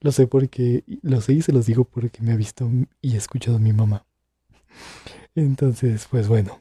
Lo 0.00 0.12
sé 0.12 0.26
porque, 0.26 0.84
lo 1.02 1.20
sé 1.20 1.32
y 1.32 1.42
se 1.42 1.52
los 1.52 1.66
digo 1.66 1.84
porque 1.84 2.22
me 2.22 2.32
ha 2.32 2.36
visto 2.36 2.70
y 3.00 3.14
he 3.14 3.16
escuchado 3.16 3.58
mi 3.58 3.72
mamá. 3.72 4.04
Entonces, 5.34 6.06
pues 6.10 6.28
bueno, 6.28 6.60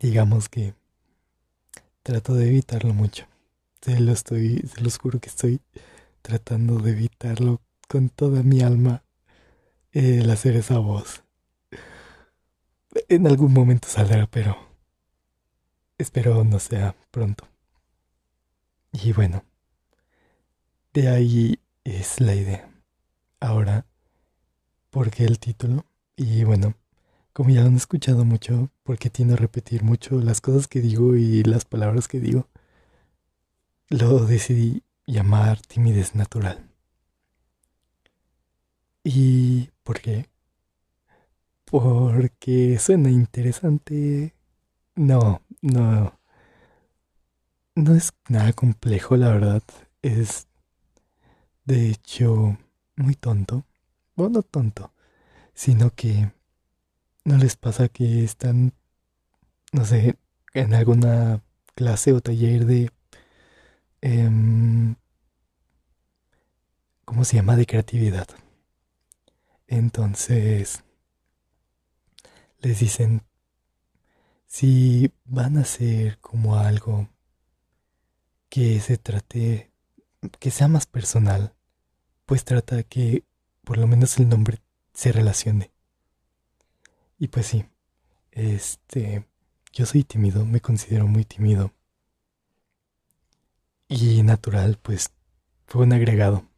digamos 0.00 0.48
que 0.48 0.74
trato 2.02 2.34
de 2.34 2.48
evitarlo 2.48 2.94
mucho. 2.94 3.26
Se 3.80 3.98
lo 4.00 4.12
estoy, 4.12 4.58
se 4.72 4.80
los 4.80 4.98
juro 4.98 5.20
que 5.20 5.28
estoy 5.28 5.60
tratando 6.22 6.78
de 6.78 6.92
evitarlo 6.92 7.60
con 7.88 8.08
toda 8.08 8.42
mi 8.42 8.60
alma 8.60 9.02
el 9.90 10.30
hacer 10.30 10.56
esa 10.56 10.78
voz. 10.78 11.24
En 13.08 13.26
algún 13.26 13.52
momento 13.52 13.88
saldrá, 13.88 14.26
pero 14.26 14.56
espero 15.98 16.44
no 16.44 16.58
sea 16.58 16.94
pronto. 17.10 17.48
Y 18.92 19.12
bueno, 19.12 19.44
de 20.92 21.08
ahí 21.08 21.58
es 21.84 22.20
la 22.20 22.34
idea. 22.34 22.70
Ahora, 23.40 23.86
¿por 24.90 25.10
qué 25.10 25.24
el 25.24 25.38
título? 25.38 25.86
Y 26.16 26.44
bueno, 26.44 26.74
como 27.32 27.50
ya 27.50 27.62
lo 27.62 27.68
han 27.68 27.76
escuchado 27.76 28.24
mucho, 28.26 28.70
porque 28.82 29.08
tiendo 29.08 29.34
a 29.34 29.38
repetir 29.38 29.82
mucho 29.82 30.20
las 30.20 30.40
cosas 30.42 30.68
que 30.68 30.80
digo 30.80 31.16
y 31.16 31.42
las 31.44 31.64
palabras 31.64 32.08
que 32.08 32.20
digo, 32.20 32.48
lo 33.88 34.18
decidí 34.26 34.82
llamar 35.06 35.60
timidez 35.62 36.14
natural. 36.14 36.68
¿Y 39.04 39.70
por 39.82 40.00
qué? 40.00 40.31
Porque 41.72 42.78
suena 42.78 43.10
interesante. 43.10 44.34
No, 44.94 45.40
no. 45.62 46.20
No 47.74 47.94
es 47.94 48.12
nada 48.28 48.52
complejo, 48.52 49.16
la 49.16 49.30
verdad. 49.30 49.62
Es, 50.02 50.48
de 51.64 51.88
hecho, 51.88 52.58
muy 52.96 53.14
tonto. 53.14 53.64
Bueno, 54.16 54.34
no 54.34 54.42
tonto, 54.42 54.92
sino 55.54 55.94
que 55.94 56.30
no 57.24 57.38
les 57.38 57.56
pasa 57.56 57.88
que 57.88 58.22
están, 58.22 58.74
no 59.72 59.86
sé, 59.86 60.16
en 60.52 60.74
alguna 60.74 61.42
clase 61.74 62.12
o 62.12 62.20
taller 62.20 62.66
de... 62.66 62.90
Em, 64.02 64.96
¿Cómo 67.06 67.24
se 67.24 67.36
llama? 67.36 67.56
De 67.56 67.64
creatividad. 67.64 68.28
Entonces, 69.68 70.84
les 72.62 72.78
dicen, 72.78 73.22
si 74.46 75.12
van 75.24 75.58
a 75.58 75.62
hacer 75.62 76.18
como 76.18 76.56
algo 76.56 77.08
que 78.48 78.80
se 78.80 78.98
trate, 78.98 79.72
que 80.38 80.50
sea 80.50 80.68
más 80.68 80.86
personal, 80.86 81.54
pues 82.26 82.44
trata 82.44 82.82
que 82.82 83.24
por 83.64 83.78
lo 83.78 83.86
menos 83.86 84.18
el 84.18 84.28
nombre 84.28 84.58
se 84.92 85.12
relacione. 85.12 85.72
Y 87.18 87.28
pues 87.28 87.46
sí, 87.46 87.64
este, 88.30 89.26
yo 89.72 89.86
soy 89.86 90.04
tímido, 90.04 90.44
me 90.44 90.60
considero 90.60 91.06
muy 91.06 91.24
tímido. 91.24 91.72
Y 93.88 94.22
natural, 94.22 94.78
pues 94.80 95.10
fue 95.66 95.82
un 95.82 95.92
agregado. 95.92 96.48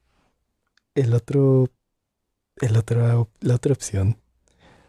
El 0.95 1.14
otro, 1.14 1.69
el 2.57 2.77
otro, 2.77 3.31
la 3.40 3.55
otra 3.55 3.73
opción 3.73 4.21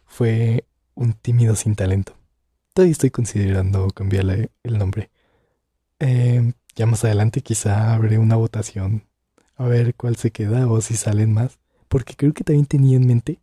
fue 0.06 0.66
un 0.96 1.14
tímido 1.14 1.56
sin 1.56 1.76
talento. 1.76 2.18
Todavía 2.74 2.94
estoy 2.94 3.12
considerando 3.12 3.88
cambiarle 3.92 4.52
el 4.64 4.78
nombre. 4.78 5.12
Eh, 6.00 6.54
ya 6.76 6.86
más 6.86 7.06
adelante 7.06 7.42
quizá 7.42 7.94
abre 7.94 8.18
una 8.18 8.36
votación 8.36 9.08
a 9.56 9.66
ver 9.66 9.96
cuál 9.96 10.16
se 10.18 10.32
queda 10.32 10.68
o 10.68 10.82
si 10.82 10.96
salen 10.96 11.34
más. 11.34 11.60
Porque 11.88 12.16
creo 12.16 12.34
que 12.34 12.44
también 12.44 12.66
tenía 12.66 12.98
en 12.98 13.08
mente 13.08 13.40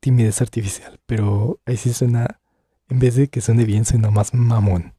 timidez 0.00 0.42
artificial. 0.42 1.00
Pero 1.06 1.60
ahí 1.64 1.76
sí 1.76 1.92
suena, 1.92 2.40
en 2.88 2.98
vez 2.98 3.16
de 3.16 3.28
que 3.28 3.40
suene 3.40 3.64
bien, 3.64 3.84
suena 3.84 4.10
más 4.10 4.34
mamón 4.34 4.94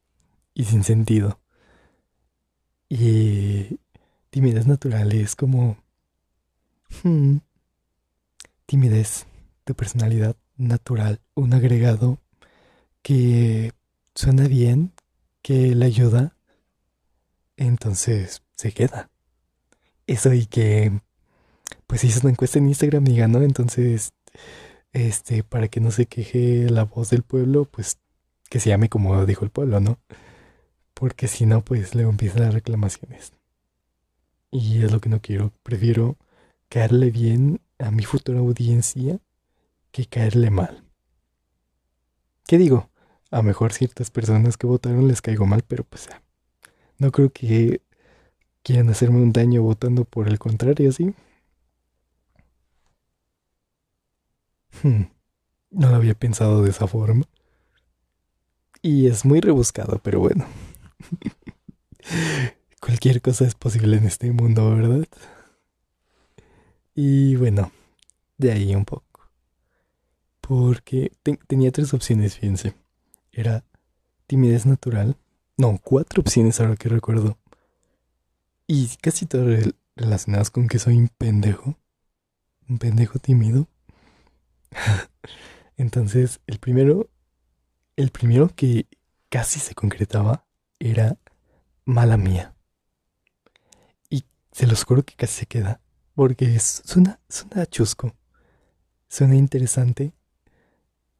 y 0.53 0.65
sin 0.65 0.83
sentido. 0.83 1.39
Y 2.89 3.79
timidez 4.29 4.67
natural 4.67 5.11
es 5.13 5.35
como... 5.35 5.77
Hmm, 7.03 7.37
timidez 8.65 9.25
de 9.65 9.73
personalidad 9.73 10.35
natural, 10.67 11.21
un 11.35 11.53
agregado 11.53 12.19
que 13.01 13.71
suena 14.15 14.47
bien, 14.47 14.93
que 15.41 15.75
le 15.75 15.85
ayuda, 15.85 16.35
entonces 17.57 18.43
se 18.55 18.71
queda. 18.71 19.09
Eso 20.07 20.33
y 20.33 20.45
que, 20.45 20.91
pues 21.87 22.03
hizo 22.03 22.21
una 22.21 22.31
encuesta 22.31 22.59
en 22.59 22.67
Instagram 22.67 23.07
y 23.07 23.17
ganó, 23.17 23.41
entonces, 23.41 24.13
este, 24.91 25.43
para 25.43 25.67
que 25.67 25.79
no 25.79 25.91
se 25.91 26.05
queje 26.05 26.69
la 26.69 26.85
voz 26.85 27.09
del 27.09 27.23
pueblo, 27.23 27.65
pues 27.65 27.97
que 28.49 28.59
se 28.59 28.69
llame 28.69 28.89
como 28.89 29.25
dijo 29.25 29.45
el 29.45 29.51
pueblo, 29.51 29.79
¿no? 29.79 29.99
Porque 30.93 31.27
si 31.27 31.45
no, 31.45 31.63
pues 31.63 31.95
luego 31.95 32.11
empiezan 32.11 32.43
las 32.43 32.53
reclamaciones. 32.53 33.33
Y 34.51 34.83
es 34.83 34.91
lo 34.91 35.01
que 35.01 35.09
no 35.09 35.21
quiero. 35.21 35.51
Prefiero 35.63 36.17
caerle 36.69 37.09
bien 37.09 37.61
a 37.79 37.91
mi 37.91 38.03
futura 38.03 38.39
audiencia 38.39 39.19
que 39.93 40.07
caerle 40.07 40.49
mal. 40.49 40.83
¿Qué 42.47 42.57
digo? 42.57 42.89
A 43.31 43.37
lo 43.37 43.43
mejor 43.43 43.71
ciertas 43.71 44.11
personas 44.11 44.57
que 44.57 44.67
votaron 44.67 45.07
les 45.07 45.21
caigo 45.21 45.45
mal, 45.45 45.63
pero 45.65 45.85
pues 45.85 46.09
no 46.97 47.11
creo 47.11 47.31
que 47.31 47.81
quieran 48.63 48.89
hacerme 48.89 49.21
un 49.21 49.31
daño 49.31 49.61
votando 49.61 50.03
por 50.03 50.27
el 50.27 50.39
contrario, 50.39 50.91
¿sí? 50.91 51.13
Hmm, 54.81 55.03
no 55.71 55.89
lo 55.89 55.95
había 55.95 56.15
pensado 56.15 56.63
de 56.63 56.71
esa 56.71 56.87
forma. 56.87 57.25
Y 58.81 59.07
es 59.07 59.25
muy 59.25 59.39
rebuscado, 59.41 59.99
pero 60.03 60.19
bueno. 60.19 60.45
Cualquier 62.81 63.21
cosa 63.21 63.45
es 63.45 63.55
posible 63.55 63.97
en 63.97 64.05
este 64.05 64.31
mundo, 64.31 64.75
¿verdad? 64.75 65.07
Y 66.95 67.35
bueno, 67.35 67.71
de 68.37 68.51
ahí 68.51 68.75
un 68.75 68.85
poco 68.85 69.12
porque 70.47 71.13
tenía 71.47 71.71
tres 71.71 71.93
opciones, 71.93 72.37
fíjense. 72.37 72.75
Era 73.31 73.63
timidez 74.27 74.65
natural. 74.65 75.15
No, 75.57 75.79
cuatro 75.81 76.21
opciones 76.21 76.59
ahora 76.59 76.75
que 76.75 76.89
recuerdo. 76.89 77.37
Y 78.67 78.89
casi 79.01 79.25
todas 79.25 79.69
relacionadas 79.95 80.51
con 80.51 80.67
que 80.67 80.79
soy 80.79 80.97
un 80.97 81.07
pendejo. 81.07 81.77
Un 82.67 82.77
pendejo 82.77 83.19
tímido. 83.19 83.69
Entonces, 85.77 86.41
el 86.45 86.59
primero, 86.59 87.09
el 87.95 88.09
primero 88.09 88.49
que 88.53 88.87
casi 89.29 89.61
se 89.61 89.73
concretaba 89.73 90.45
era 90.77 91.17
mala 91.85 92.17
mía. 92.17 92.53
Y 94.09 94.25
se 94.51 94.67
los 94.67 94.83
juro 94.83 95.03
que 95.03 95.15
casi 95.15 95.39
se 95.39 95.45
queda. 95.45 95.79
Porque 96.15 96.59
suena, 96.59 97.21
suena 97.29 97.65
chusco. 97.65 98.13
Suena 99.07 99.35
interesante 99.35 100.11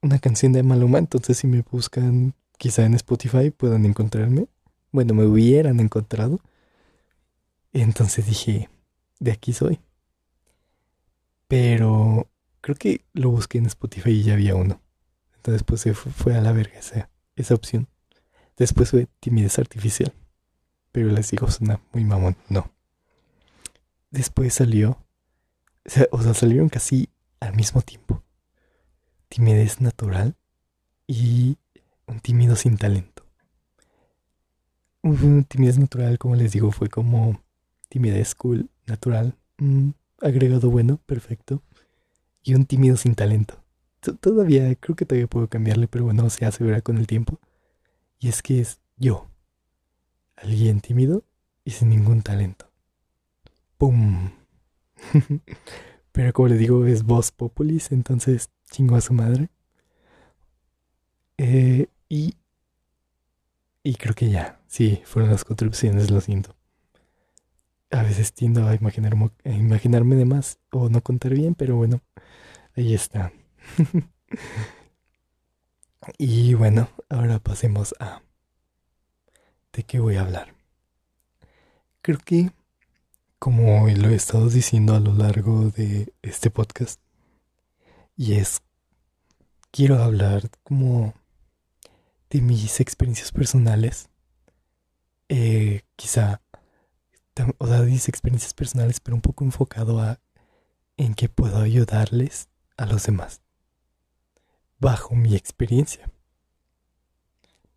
una 0.03 0.19
canción 0.19 0.51
de 0.51 0.63
Maluma, 0.63 0.99
entonces 0.99 1.37
si 1.37 1.47
me 1.47 1.61
buscan 1.61 2.35
quizá 2.57 2.85
en 2.85 2.93
Spotify 2.93 3.49
puedan 3.49 3.85
encontrarme. 3.85 4.47
Bueno, 4.91 5.13
me 5.13 5.25
hubieran 5.25 5.79
encontrado. 5.79 6.39
Entonces 7.71 8.27
dije, 8.27 8.69
de 9.19 9.31
aquí 9.31 9.53
soy. 9.53 9.79
Pero 11.47 12.29
creo 12.61 12.75
que 12.75 13.05
lo 13.13 13.31
busqué 13.31 13.57
en 13.57 13.65
Spotify 13.65 14.11
y 14.11 14.23
ya 14.23 14.33
había 14.33 14.55
uno. 14.55 14.81
Entonces 15.37 15.63
pues 15.63 15.85
fue, 15.97 16.35
a 16.35 16.41
la 16.41 16.51
verga 16.51 16.77
esa, 16.77 17.09
esa 17.35 17.55
opción. 17.55 17.87
Después 18.57 18.91
fue 18.91 19.07
timidez 19.19 19.57
artificial. 19.57 20.13
Pero 20.91 21.09
les 21.09 21.31
digo, 21.31 21.49
suena 21.49 21.81
muy 21.91 22.03
mamón. 22.03 22.35
No. 22.49 22.71
Después 24.11 24.53
salió. 24.53 24.97
o 26.11 26.21
sea 26.21 26.33
salieron 26.33 26.69
casi 26.69 27.09
al 27.39 27.55
mismo 27.55 27.81
tiempo 27.81 28.23
timidez 29.33 29.81
natural 29.81 30.35
y 31.07 31.57
un 32.05 32.19
tímido 32.19 32.55
sin 32.55 32.77
talento. 32.77 33.25
Un 35.01 35.43
timidez 35.45 35.79
natural, 35.79 36.19
como 36.19 36.35
les 36.35 36.51
digo, 36.51 36.71
fue 36.71 36.87
como 36.87 37.41
timidez 37.89 38.35
cool, 38.35 38.69
natural, 38.85 39.35
mm, 39.57 39.89
agregado 40.21 40.69
bueno, 40.69 40.99
perfecto. 41.07 41.63
Y 42.43 42.53
un 42.53 42.65
tímido 42.65 42.95
sin 42.95 43.15
talento. 43.15 43.59
todavía, 44.19 44.75
creo 44.75 44.95
que 44.95 45.05
todavía 45.05 45.27
puedo 45.27 45.47
cambiarle, 45.47 45.87
pero 45.87 46.03
bueno, 46.03 46.29
se 46.29 46.45
hace 46.45 46.63
verá 46.63 46.81
con 46.81 46.97
el 46.99 47.07
tiempo. 47.07 47.39
Y 48.19 48.27
es 48.27 48.43
que 48.43 48.59
es 48.59 48.81
yo, 48.97 49.31
alguien 50.35 50.79
tímido 50.79 51.23
y 51.65 51.71
sin 51.71 51.89
ningún 51.89 52.21
talento. 52.21 52.69
¡Pum! 53.79 54.29
pero 56.13 56.31
como 56.31 56.49
les 56.49 56.59
digo, 56.59 56.85
es 56.85 57.03
voz 57.03 57.31
populis, 57.31 57.91
entonces 57.91 58.51
chingo 58.71 58.95
a 58.95 59.01
su 59.01 59.13
madre. 59.13 59.49
Eh, 61.37 61.87
y, 62.07 62.35
y 63.81 63.95
creo 63.95 64.13
que 64.13 64.29
ya, 64.29 64.61
sí, 64.67 65.01
fueron 65.05 65.31
las 65.31 65.43
cuatro 65.43 65.67
opciones, 65.67 66.11
lo 66.11 66.21
siento. 66.21 66.55
A 67.89 68.03
veces 68.03 68.33
tiendo 68.33 68.67
a, 68.67 68.75
imaginar, 68.75 69.15
a 69.43 69.49
imaginarme 69.49 70.15
de 70.15 70.25
más 70.25 70.59
o 70.71 70.87
no 70.87 71.01
contar 71.01 71.33
bien, 71.33 71.55
pero 71.55 71.77
bueno, 71.77 71.99
ahí 72.77 72.93
está. 72.93 73.33
y 76.19 76.53
bueno, 76.53 76.89
ahora 77.09 77.39
pasemos 77.39 77.95
a... 77.99 78.21
¿De 79.73 79.83
qué 79.83 79.99
voy 79.99 80.17
a 80.17 80.21
hablar? 80.21 80.53
Creo 82.03 82.19
que, 82.19 82.51
como 83.43 83.89
lo 83.89 84.07
he 84.07 84.15
estado 84.15 84.47
diciendo 84.47 84.95
a 84.95 85.01
lo 85.01 85.13
largo 85.13 85.69
de 85.69 86.13
este 86.21 86.49
podcast, 86.49 87.01
y 88.15 88.35
es, 88.35 88.61
quiero 89.69 90.01
hablar 90.01 90.49
como 90.63 91.13
de 92.29 92.39
mis 92.39 92.79
experiencias 92.79 93.33
personales. 93.33 94.07
Eh, 95.27 95.81
quizá, 95.97 96.41
o 97.57 97.67
sea, 97.67 97.81
mis 97.81 98.07
experiencias 98.07 98.53
personales, 98.53 99.01
pero 99.01 99.15
un 99.15 99.21
poco 99.21 99.43
enfocado 99.43 99.99
a 99.99 100.21
en 100.95 101.13
que 101.13 101.27
puedo 101.27 101.57
ayudarles 101.57 102.47
a 102.77 102.85
los 102.85 103.05
demás. 103.05 103.41
bajo 104.79 105.15
mi 105.15 105.35
experiencia. 105.35 106.09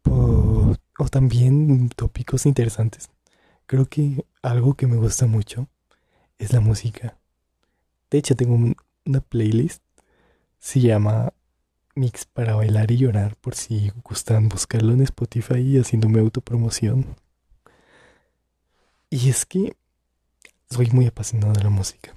o 0.04 1.08
también 1.10 1.88
tópicos 1.88 2.46
interesantes. 2.46 3.10
Creo 3.66 3.86
que 3.86 4.24
algo 4.46 4.74
que 4.74 4.86
me 4.86 4.96
gusta 4.96 5.26
mucho 5.26 5.68
es 6.38 6.52
la 6.52 6.60
música. 6.60 7.18
De 8.10 8.18
hecho, 8.18 8.36
tengo 8.36 8.74
una 9.04 9.20
playlist. 9.20 9.82
Se 10.58 10.80
llama 10.80 11.32
Mix 11.96 12.24
para 12.26 12.54
bailar 12.54 12.90
y 12.92 12.98
llorar, 12.98 13.36
por 13.36 13.56
si 13.56 13.90
gustan 14.04 14.48
buscarlo 14.48 14.92
en 14.92 15.02
Spotify 15.02 15.58
y 15.58 15.78
haciéndome 15.78 16.20
autopromoción. 16.20 17.16
Y 19.10 19.30
es 19.30 19.44
que 19.46 19.76
soy 20.70 20.90
muy 20.92 21.06
apasionado 21.06 21.52
de 21.52 21.64
la 21.64 21.70
música. 21.70 22.14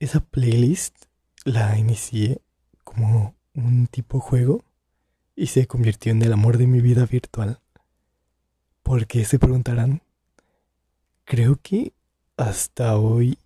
Esa 0.00 0.20
playlist 0.20 0.96
la 1.44 1.78
inicié 1.78 2.40
como 2.82 3.36
un 3.54 3.86
tipo 3.86 4.18
juego 4.18 4.64
y 5.36 5.46
se 5.46 5.66
convirtió 5.66 6.10
en 6.10 6.22
el 6.22 6.32
amor 6.32 6.58
de 6.58 6.66
mi 6.66 6.80
vida 6.80 7.06
virtual. 7.06 7.60
Porque 8.82 9.24
se 9.24 9.38
preguntarán, 9.38 10.03
creo 11.24 11.58
que 11.62 11.92
hasta 12.36 12.98
hoy, 12.98 13.38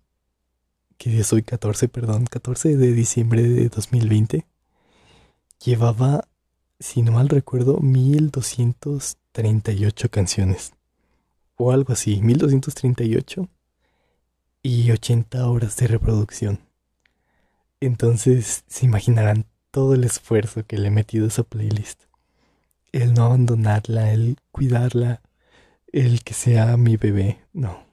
que 0.97 1.09
día 1.09 1.23
soy 1.23 1.43
14, 1.43 1.87
perdón, 1.87 2.25
14 2.25 2.75
de 2.77 2.91
diciembre 2.93 3.43
de 3.43 3.69
2020, 3.69 4.45
llevaba, 5.63 6.27
si 6.79 7.01
no 7.01 7.13
mal 7.13 7.29
recuerdo, 7.29 7.77
1238 7.79 10.09
canciones. 10.09 10.73
O 11.55 11.71
algo 11.71 11.93
así, 11.93 12.21
1238 12.21 13.47
y 14.63 14.91
80 14.91 15.47
horas 15.47 15.77
de 15.77 15.87
reproducción. 15.87 16.59
Entonces 17.81 18.63
se 18.67 18.85
imaginarán 18.85 19.45
todo 19.71 19.93
el 19.93 20.03
esfuerzo 20.03 20.65
que 20.65 20.77
le 20.77 20.87
he 20.87 20.91
metido 20.91 21.25
a 21.25 21.29
esa 21.29 21.43
playlist. 21.43 22.03
El 22.91 23.13
no 23.13 23.25
abandonarla, 23.25 24.11
el 24.11 24.37
cuidarla, 24.51 25.21
el 25.91 26.23
que 26.23 26.33
sea 26.33 26.77
mi 26.77 26.97
bebé, 26.97 27.39
no. 27.53 27.83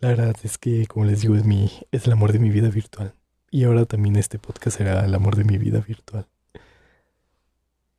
La 0.00 0.08
verdad 0.08 0.36
es 0.42 0.58
que, 0.58 0.86
como 0.86 1.04
les 1.06 1.22
digo, 1.22 1.34
es, 1.34 1.44
mi, 1.44 1.70
es 1.90 2.06
el 2.06 2.12
amor 2.12 2.32
de 2.32 2.38
mi 2.38 2.50
vida 2.50 2.68
virtual. 2.68 3.14
Y 3.50 3.64
ahora 3.64 3.84
también 3.86 4.16
este 4.16 4.38
podcast 4.38 4.76
será 4.78 5.04
el 5.04 5.14
amor 5.14 5.36
de 5.36 5.44
mi 5.44 5.58
vida 5.58 5.80
virtual. 5.80 6.26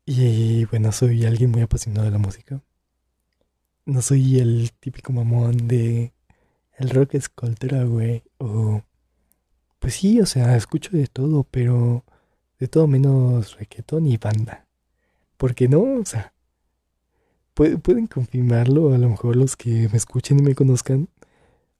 Y 0.06 0.66
bueno, 0.66 0.92
soy 0.92 1.26
alguien 1.26 1.52
muy 1.52 1.62
apasionado 1.62 2.06
de 2.06 2.12
la 2.12 2.18
música. 2.18 2.62
No 3.86 4.02
soy 4.02 4.40
el 4.40 4.72
típico 4.80 5.12
mamón 5.12 5.68
de 5.68 6.14
el 6.78 6.90
rock 6.90 7.16
es 7.16 7.30
güey. 7.30 8.24
O 8.38 8.82
pues 9.80 9.96
sí, 9.96 10.20
o 10.22 10.26
sea, 10.26 10.56
escucho 10.56 10.92
de 10.96 11.08
todo, 11.08 11.44
pero 11.44 12.04
de 12.60 12.68
todo 12.68 12.88
menos 12.88 13.58
reggaetón 13.58 14.06
y 14.08 14.18
banda. 14.18 14.68
Porque 15.38 15.68
no, 15.68 15.82
o 15.82 16.06
sea, 16.06 16.34
pueden 17.54 18.08
confirmarlo 18.08 18.94
a 18.94 18.98
lo 18.98 19.10
mejor 19.10 19.36
los 19.36 19.56
que 19.58 19.90
me 19.90 19.98
escuchen 19.98 20.40
y 20.40 20.44
me 20.44 20.56
conozcan. 20.56 21.10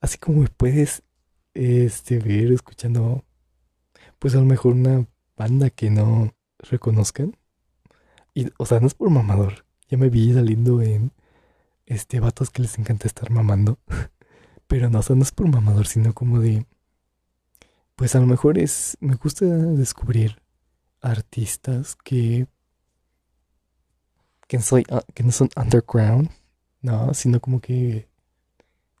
Así 0.00 0.18
como 0.18 0.42
me 0.42 0.48
puedes 0.48 1.02
este, 1.54 2.18
ver 2.18 2.52
escuchando, 2.52 3.24
pues 4.18 4.34
a 4.34 4.38
lo 4.38 4.44
mejor 4.44 4.74
una 4.74 5.06
banda 5.36 5.70
que 5.70 5.90
no 5.90 6.34
reconozcan. 6.58 7.36
Y, 8.34 8.50
o 8.58 8.66
sea, 8.66 8.80
no 8.80 8.86
es 8.86 8.94
por 8.94 9.10
mamador. 9.10 9.64
Ya 9.88 9.98
me 9.98 10.08
vi 10.08 10.32
saliendo 10.32 10.82
en 10.82 11.12
este 11.86 12.20
vatos 12.20 12.50
que 12.50 12.62
les 12.62 12.78
encanta 12.78 13.08
estar 13.08 13.30
mamando. 13.30 13.78
Pero 14.66 14.88
no, 14.88 15.00
o 15.00 15.14
no 15.14 15.22
es 15.22 15.32
por 15.32 15.48
mamador, 15.48 15.86
sino 15.86 16.14
como 16.14 16.38
de. 16.38 16.66
Pues 17.96 18.14
a 18.14 18.20
lo 18.20 18.26
mejor 18.26 18.58
es. 18.58 18.96
Me 19.00 19.16
gusta 19.16 19.44
descubrir 19.46 20.40
artistas 21.00 21.96
que. 21.96 22.46
Ah, 24.90 25.02
que 25.14 25.22
no 25.22 25.30
son 25.30 25.48
underground, 25.56 26.30
no, 26.82 27.14
sino 27.14 27.40
como 27.40 27.60
que 27.60 28.08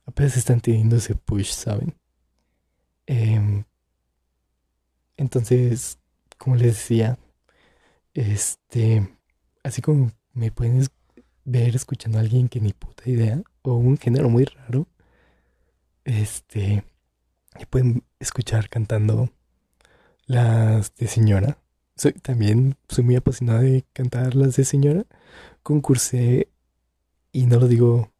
apenas 0.06 0.36
están 0.36 0.60
teniendo 0.60 0.96
ese 0.96 1.14
push, 1.14 1.50
¿saben? 1.50 1.94
Em, 3.06 3.64
entonces, 5.16 5.98
como 6.38 6.56
les 6.56 6.76
decía, 6.76 7.18
este, 8.14 9.08
así 9.64 9.82
como 9.82 10.12
me 10.32 10.52
pueden 10.52 10.86
ver 11.44 11.74
escuchando 11.76 12.18
a 12.18 12.20
alguien 12.22 12.48
que 12.48 12.60
ni 12.60 12.72
puta 12.72 13.08
idea, 13.10 13.42
o 13.62 13.74
un 13.74 13.98
género 13.98 14.28
muy 14.30 14.44
raro, 14.44 14.86
este, 16.04 16.84
pueden 17.70 18.04
escuchar 18.20 18.68
cantando 18.68 19.30
las 20.26 20.94
de 20.96 21.08
señora. 21.08 21.58
Soy, 22.00 22.14
también 22.14 22.76
soy 22.88 23.04
muy 23.04 23.16
apasionada 23.16 23.60
de 23.60 23.84
cantar 23.92 24.34
las 24.34 24.56
de 24.56 24.64
señora. 24.64 25.04
Concursé, 25.62 26.48
y 27.30 27.44
no 27.44 27.60
lo 27.60 27.68
digo 27.68 28.10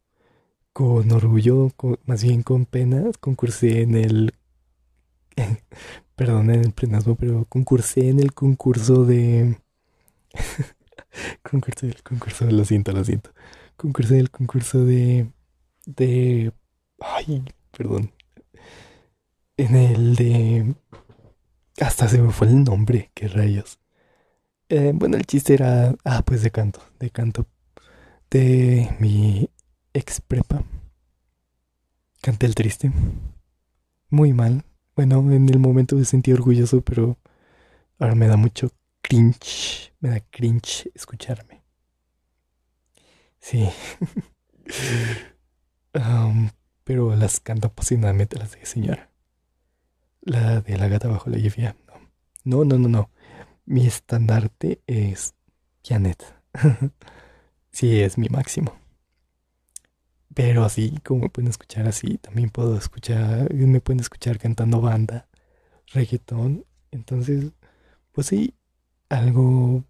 con 0.71 1.11
orgullo, 1.11 1.71
más 2.05 2.23
bien 2.23 2.43
con 2.43 2.67
pena, 2.67 3.05
concursé 3.19 3.81
en 3.81 3.95
el... 3.95 4.35
perdón, 6.15 6.51
en 6.51 6.61
el 6.61 6.73
plenasmo, 6.73 7.15
pero 7.15 7.45
concursé 7.45 8.09
en 8.09 8.19
el 8.19 8.33
concurso 8.35 9.03
de... 9.03 9.57
concursé 11.41 11.87
el 11.87 12.03
concurso, 12.03 12.45
lo 12.51 12.65
siento, 12.65 12.91
lo 12.91 13.03
siento. 13.03 13.31
Concursé 13.77 14.13
en 14.13 14.19
el 14.19 14.29
concurso 14.29 14.85
de... 14.85 15.31
de... 15.87 16.53
Ay, 16.99 17.43
perdón. 17.75 18.11
En 19.57 19.75
el 19.75 20.15
de... 20.15 20.75
Hasta 21.81 22.07
se 22.07 22.21
me 22.21 22.31
fue 22.31 22.47
el 22.47 22.63
nombre, 22.63 23.09
qué 23.15 23.27
rayos. 23.27 23.79
Eh, 24.69 24.91
bueno, 24.93 25.17
el 25.17 25.25
chiste 25.25 25.55
era... 25.55 25.95
Ah, 26.05 26.21
pues 26.23 26.43
de 26.43 26.51
canto, 26.51 26.79
de 26.99 27.09
canto. 27.09 27.47
De 28.29 28.95
mi 28.99 29.49
ex 29.91 30.21
prepa. 30.21 30.63
Canté 32.21 32.45
el 32.45 32.53
triste. 32.53 32.91
Muy 34.11 34.31
mal. 34.31 34.63
Bueno, 34.95 35.19
en 35.31 35.49
el 35.49 35.57
momento 35.57 35.95
me 35.95 36.05
sentí 36.05 36.31
orgulloso, 36.31 36.81
pero 36.81 37.17
ahora 37.97 38.13
me 38.13 38.27
da 38.27 38.37
mucho 38.37 38.71
cringe. 39.01 39.91
Me 40.01 40.09
da 40.09 40.19
cringe 40.19 40.91
escucharme. 40.93 41.63
Sí. 43.39 43.67
um, 45.95 46.51
pero 46.83 47.15
las 47.15 47.39
canto 47.39 47.69
apasionadamente 47.69 48.37
las 48.37 48.51
de 48.51 48.67
señora. 48.67 49.10
La 50.21 50.61
de 50.61 50.77
la 50.77 50.87
gata 50.87 51.07
bajo 51.07 51.29
la 51.29 51.37
lluvia, 51.37 51.75
no. 52.43 52.63
No, 52.65 52.77
no, 52.77 52.89
no, 52.89 53.11
Mi 53.65 53.85
estandarte 53.87 54.81
es 54.87 55.35
Janet. 55.83 56.23
sí, 57.71 58.01
es 58.01 58.17
mi 58.17 58.29
máximo. 58.29 58.79
Pero 60.33 60.63
así 60.63 60.97
como 61.03 61.21
me 61.23 61.29
pueden 61.29 61.49
escuchar 61.49 61.87
así, 61.87 62.17
también 62.17 62.49
puedo 62.49 62.77
escuchar, 62.77 63.53
me 63.53 63.81
pueden 63.81 63.99
escuchar 63.99 64.39
cantando 64.39 64.81
banda, 64.81 65.27
reggaetón. 65.93 66.65
Entonces, 66.91 67.51
pues 68.13 68.27
sí, 68.27 68.55
algo 69.09 69.85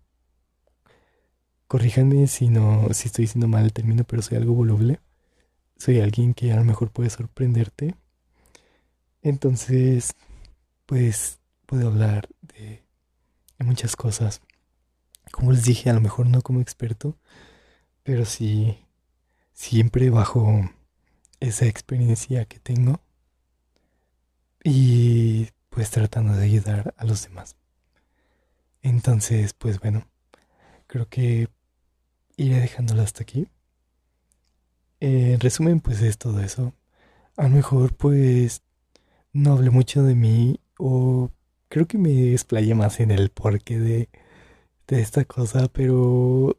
corríjanme 1.67 2.27
si 2.27 2.49
no, 2.49 2.87
si 2.93 3.07
estoy 3.07 3.23
diciendo 3.25 3.47
mal 3.47 3.63
el 3.65 3.73
término, 3.73 4.03
pero 4.03 4.21
soy 4.21 4.37
algo 4.37 4.53
voluble 4.53 4.99
soy 5.77 5.99
alguien 5.99 6.33
que 6.35 6.51
a 6.53 6.57
lo 6.57 6.63
mejor 6.63 6.91
puede 6.91 7.09
sorprenderte. 7.09 7.95
Entonces, 9.21 10.15
pues 10.85 11.39
puedo 11.65 11.87
hablar 11.87 12.27
de, 12.41 12.83
muchas 13.59 13.95
cosas. 13.95 14.41
Como 15.31 15.51
les 15.51 15.63
dije, 15.63 15.89
a 15.89 15.93
lo 15.93 16.01
mejor 16.01 16.25
no 16.25 16.41
como 16.41 16.61
experto, 16.61 17.17
pero 18.03 18.25
sí 18.25 18.85
siempre 19.53 20.09
bajo 20.09 20.69
esa 21.39 21.67
experiencia 21.67 22.45
que 22.45 22.59
tengo 22.59 23.01
y 24.63 25.49
pues 25.69 25.91
tratando 25.91 26.33
de 26.33 26.43
ayudar 26.43 26.93
a 26.97 27.05
los 27.05 27.23
demás. 27.23 27.55
Entonces, 28.81 29.53
pues 29.53 29.79
bueno, 29.79 30.07
creo 30.87 31.07
que 31.07 31.47
iré 32.35 32.59
dejándolo 32.59 33.03
hasta 33.03 33.23
aquí. 33.23 33.47
En 34.99 35.39
resumen, 35.39 35.79
pues 35.79 36.01
es 36.01 36.17
todo 36.17 36.41
eso. 36.41 36.73
A 37.37 37.43
lo 37.43 37.49
mejor, 37.49 37.95
pues, 37.95 38.61
no 39.33 39.53
hablé 39.53 39.69
mucho 39.69 40.03
de 40.03 40.15
mí 40.15 40.59
o 40.77 41.31
creo 41.69 41.87
que 41.87 41.97
me 41.97 42.11
desplayé 42.11 42.75
más 42.75 42.99
en 42.99 43.11
el 43.11 43.29
porqué 43.29 43.79
de, 43.79 44.09
de 44.87 45.01
esta 45.01 45.25
cosa, 45.25 45.67
pero, 45.69 46.57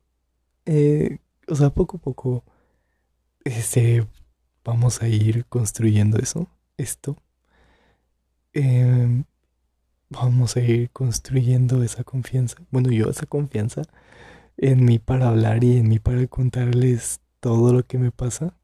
eh, 0.66 1.18
o 1.48 1.54
sea, 1.56 1.70
poco 1.70 1.98
a 1.98 2.00
poco, 2.00 2.44
este, 3.44 4.06
vamos 4.64 5.02
a 5.02 5.08
ir 5.08 5.46
construyendo 5.46 6.18
eso, 6.18 6.48
esto. 6.76 7.16
Em, 8.54 9.24
vamos 10.10 10.56
a 10.56 10.60
ir 10.60 10.90
construyendo 10.90 11.82
esa 11.82 12.04
confianza. 12.04 12.56
Bueno, 12.70 12.90
yo 12.90 13.10
esa 13.10 13.26
confianza 13.26 13.82
en 14.58 14.84
mí 14.84 14.98
para 14.98 15.28
hablar 15.28 15.64
y 15.64 15.78
en 15.78 15.88
mí 15.88 15.98
para 15.98 16.26
contarles 16.28 17.20
todo 17.40 17.72
lo 17.72 17.84
que 17.86 17.98
me 17.98 18.12
pasa. 18.12 18.56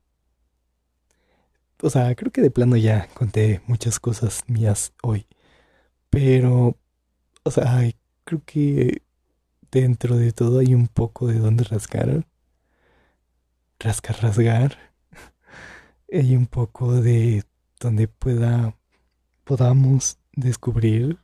O 1.82 1.90
sea, 1.90 2.14
creo 2.14 2.32
que 2.32 2.42
de 2.42 2.50
plano 2.50 2.76
ya 2.76 3.08
conté 3.14 3.62
muchas 3.66 4.00
cosas 4.00 4.42
mías 4.48 4.92
hoy. 5.02 5.26
Pero, 6.10 6.76
o 7.44 7.50
sea, 7.50 7.82
creo 8.24 8.42
que 8.44 9.02
dentro 9.70 10.16
de 10.16 10.32
todo 10.32 10.60
hay 10.60 10.74
un 10.74 10.88
poco 10.88 11.26
de 11.28 11.38
donde 11.38 11.64
rascar. 11.64 12.26
Rascar, 13.78 14.16
rasgar. 14.22 14.78
hay 16.12 16.36
un 16.36 16.46
poco 16.46 17.00
de 17.00 17.44
donde 17.80 18.08
pueda 18.08 18.74
podamos 19.44 20.18
descubrir 20.34 21.18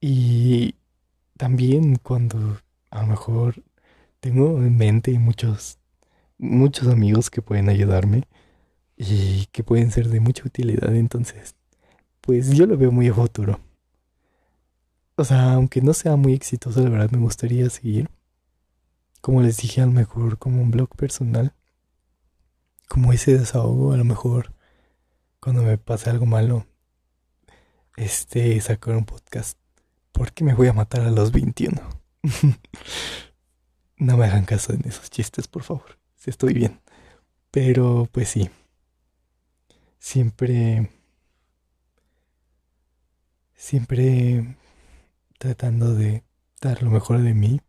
y 0.00 0.76
también 1.36 1.96
cuando 1.96 2.58
a 2.90 3.02
lo 3.02 3.08
mejor 3.08 3.62
tengo 4.20 4.62
en 4.62 4.76
mente 4.76 5.18
muchos 5.18 5.78
muchos 6.38 6.88
amigos 6.88 7.28
que 7.28 7.42
pueden 7.42 7.68
ayudarme 7.68 8.24
y 8.96 9.46
que 9.46 9.64
pueden 9.64 9.90
ser 9.90 10.08
de 10.08 10.20
mucha 10.20 10.44
utilidad 10.44 10.94
entonces 10.94 11.54
pues 12.20 12.50
yo 12.50 12.66
lo 12.66 12.78
veo 12.78 12.90
muy 12.90 13.08
a 13.08 13.14
futuro. 13.14 13.60
O 15.16 15.24
sea 15.24 15.54
aunque 15.54 15.82
no 15.82 15.92
sea 15.92 16.16
muy 16.16 16.32
exitoso 16.34 16.82
la 16.82 16.90
verdad 16.90 17.10
me 17.10 17.18
gustaría 17.18 17.68
seguir. 17.70 18.10
Como 19.20 19.42
les 19.42 19.58
dije 19.58 19.80
a 19.80 19.86
lo 19.86 19.92
mejor 19.92 20.38
como 20.38 20.62
un 20.62 20.70
blog 20.70 20.94
personal 20.96 21.54
como 22.88 23.12
ese 23.12 23.38
desahogo 23.38 23.92
a 23.92 23.96
lo 23.96 24.04
mejor 24.04 24.54
cuando 25.40 25.62
me 25.62 25.78
pase 25.78 26.10
algo 26.10 26.26
malo 26.26 26.66
este 27.96 28.60
sacar 28.60 28.96
un 28.96 29.04
podcast 29.04 29.58
porque 30.12 30.44
me 30.44 30.54
voy 30.54 30.68
a 30.68 30.72
matar 30.72 31.02
a 31.02 31.10
los 31.10 31.32
21 31.32 31.80
no 33.96 34.16
me 34.16 34.26
hagan 34.26 34.44
caso 34.44 34.72
en 34.72 34.86
esos 34.86 35.10
chistes 35.10 35.48
por 35.48 35.62
favor 35.62 35.98
si 36.16 36.30
estoy 36.30 36.54
bien. 36.54 36.80
Pero 37.50 38.08
pues 38.10 38.28
sí 38.28 38.50
siempre 40.04 40.90
siempre 43.54 44.58
tratando 45.38 45.94
de 45.94 46.22
dar 46.60 46.82
lo 46.82 46.90
mejor 46.90 47.22
de 47.22 47.32
mí 47.32 47.62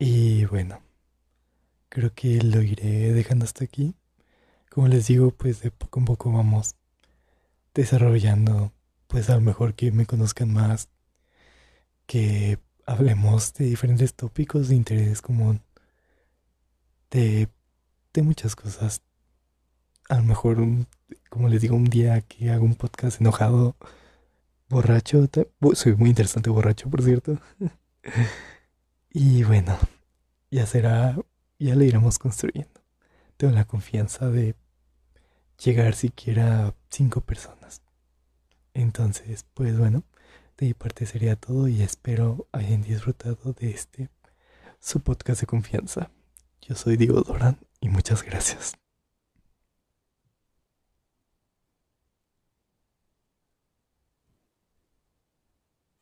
y 0.00 0.44
bueno 0.46 0.82
creo 1.88 2.12
que 2.12 2.42
lo 2.42 2.62
iré 2.62 3.12
dejando 3.12 3.44
hasta 3.44 3.64
aquí. 3.64 3.94
Como 4.70 4.88
les 4.88 5.06
digo, 5.06 5.30
pues 5.30 5.60
de 5.60 5.70
poco 5.70 6.00
en 6.00 6.06
poco 6.06 6.32
vamos 6.32 6.74
desarrollando, 7.74 8.72
pues 9.06 9.30
a 9.30 9.34
lo 9.34 9.42
mejor 9.42 9.74
que 9.74 9.92
me 9.92 10.06
conozcan 10.06 10.52
más, 10.52 10.88
que 12.06 12.58
hablemos 12.86 13.54
de 13.54 13.66
diferentes 13.66 14.14
tópicos 14.14 14.68
de 14.68 14.76
interés 14.76 15.22
común, 15.22 15.62
de, 17.10 17.48
de 18.14 18.22
muchas 18.22 18.56
cosas. 18.56 19.02
A 20.12 20.16
lo 20.16 20.24
mejor, 20.24 20.58
como 21.30 21.48
les 21.48 21.62
digo, 21.62 21.74
un 21.74 21.86
día 21.86 22.20
que 22.20 22.50
hago 22.50 22.66
un 22.66 22.74
podcast 22.74 23.18
enojado, 23.18 23.76
borracho, 24.68 25.26
soy 25.72 25.96
muy 25.96 26.10
interesante 26.10 26.50
borracho, 26.50 26.90
por 26.90 27.00
cierto. 27.00 27.38
y 29.10 29.42
bueno, 29.44 29.78
ya 30.50 30.66
será 30.66 31.16
ya 31.58 31.74
lo 31.74 31.82
iremos 31.82 32.18
construyendo. 32.18 32.82
Tengo 33.38 33.54
la 33.54 33.64
confianza 33.64 34.28
de 34.28 34.54
llegar 35.64 35.94
siquiera 35.94 36.66
a 36.66 36.74
cinco 36.90 37.22
personas. 37.22 37.80
Entonces, 38.74 39.46
pues 39.54 39.78
bueno, 39.78 40.04
de 40.58 40.66
mi 40.66 40.74
parte 40.74 41.06
sería 41.06 41.36
todo 41.36 41.68
y 41.68 41.80
espero 41.80 42.46
hayan 42.52 42.82
disfrutado 42.82 43.54
de 43.54 43.70
este 43.70 44.10
su 44.78 45.00
podcast 45.00 45.40
de 45.40 45.46
confianza. 45.46 46.10
Yo 46.60 46.74
soy 46.74 46.98
Diego 46.98 47.22
Doran 47.22 47.56
y 47.80 47.88
muchas 47.88 48.22
gracias. 48.22 48.81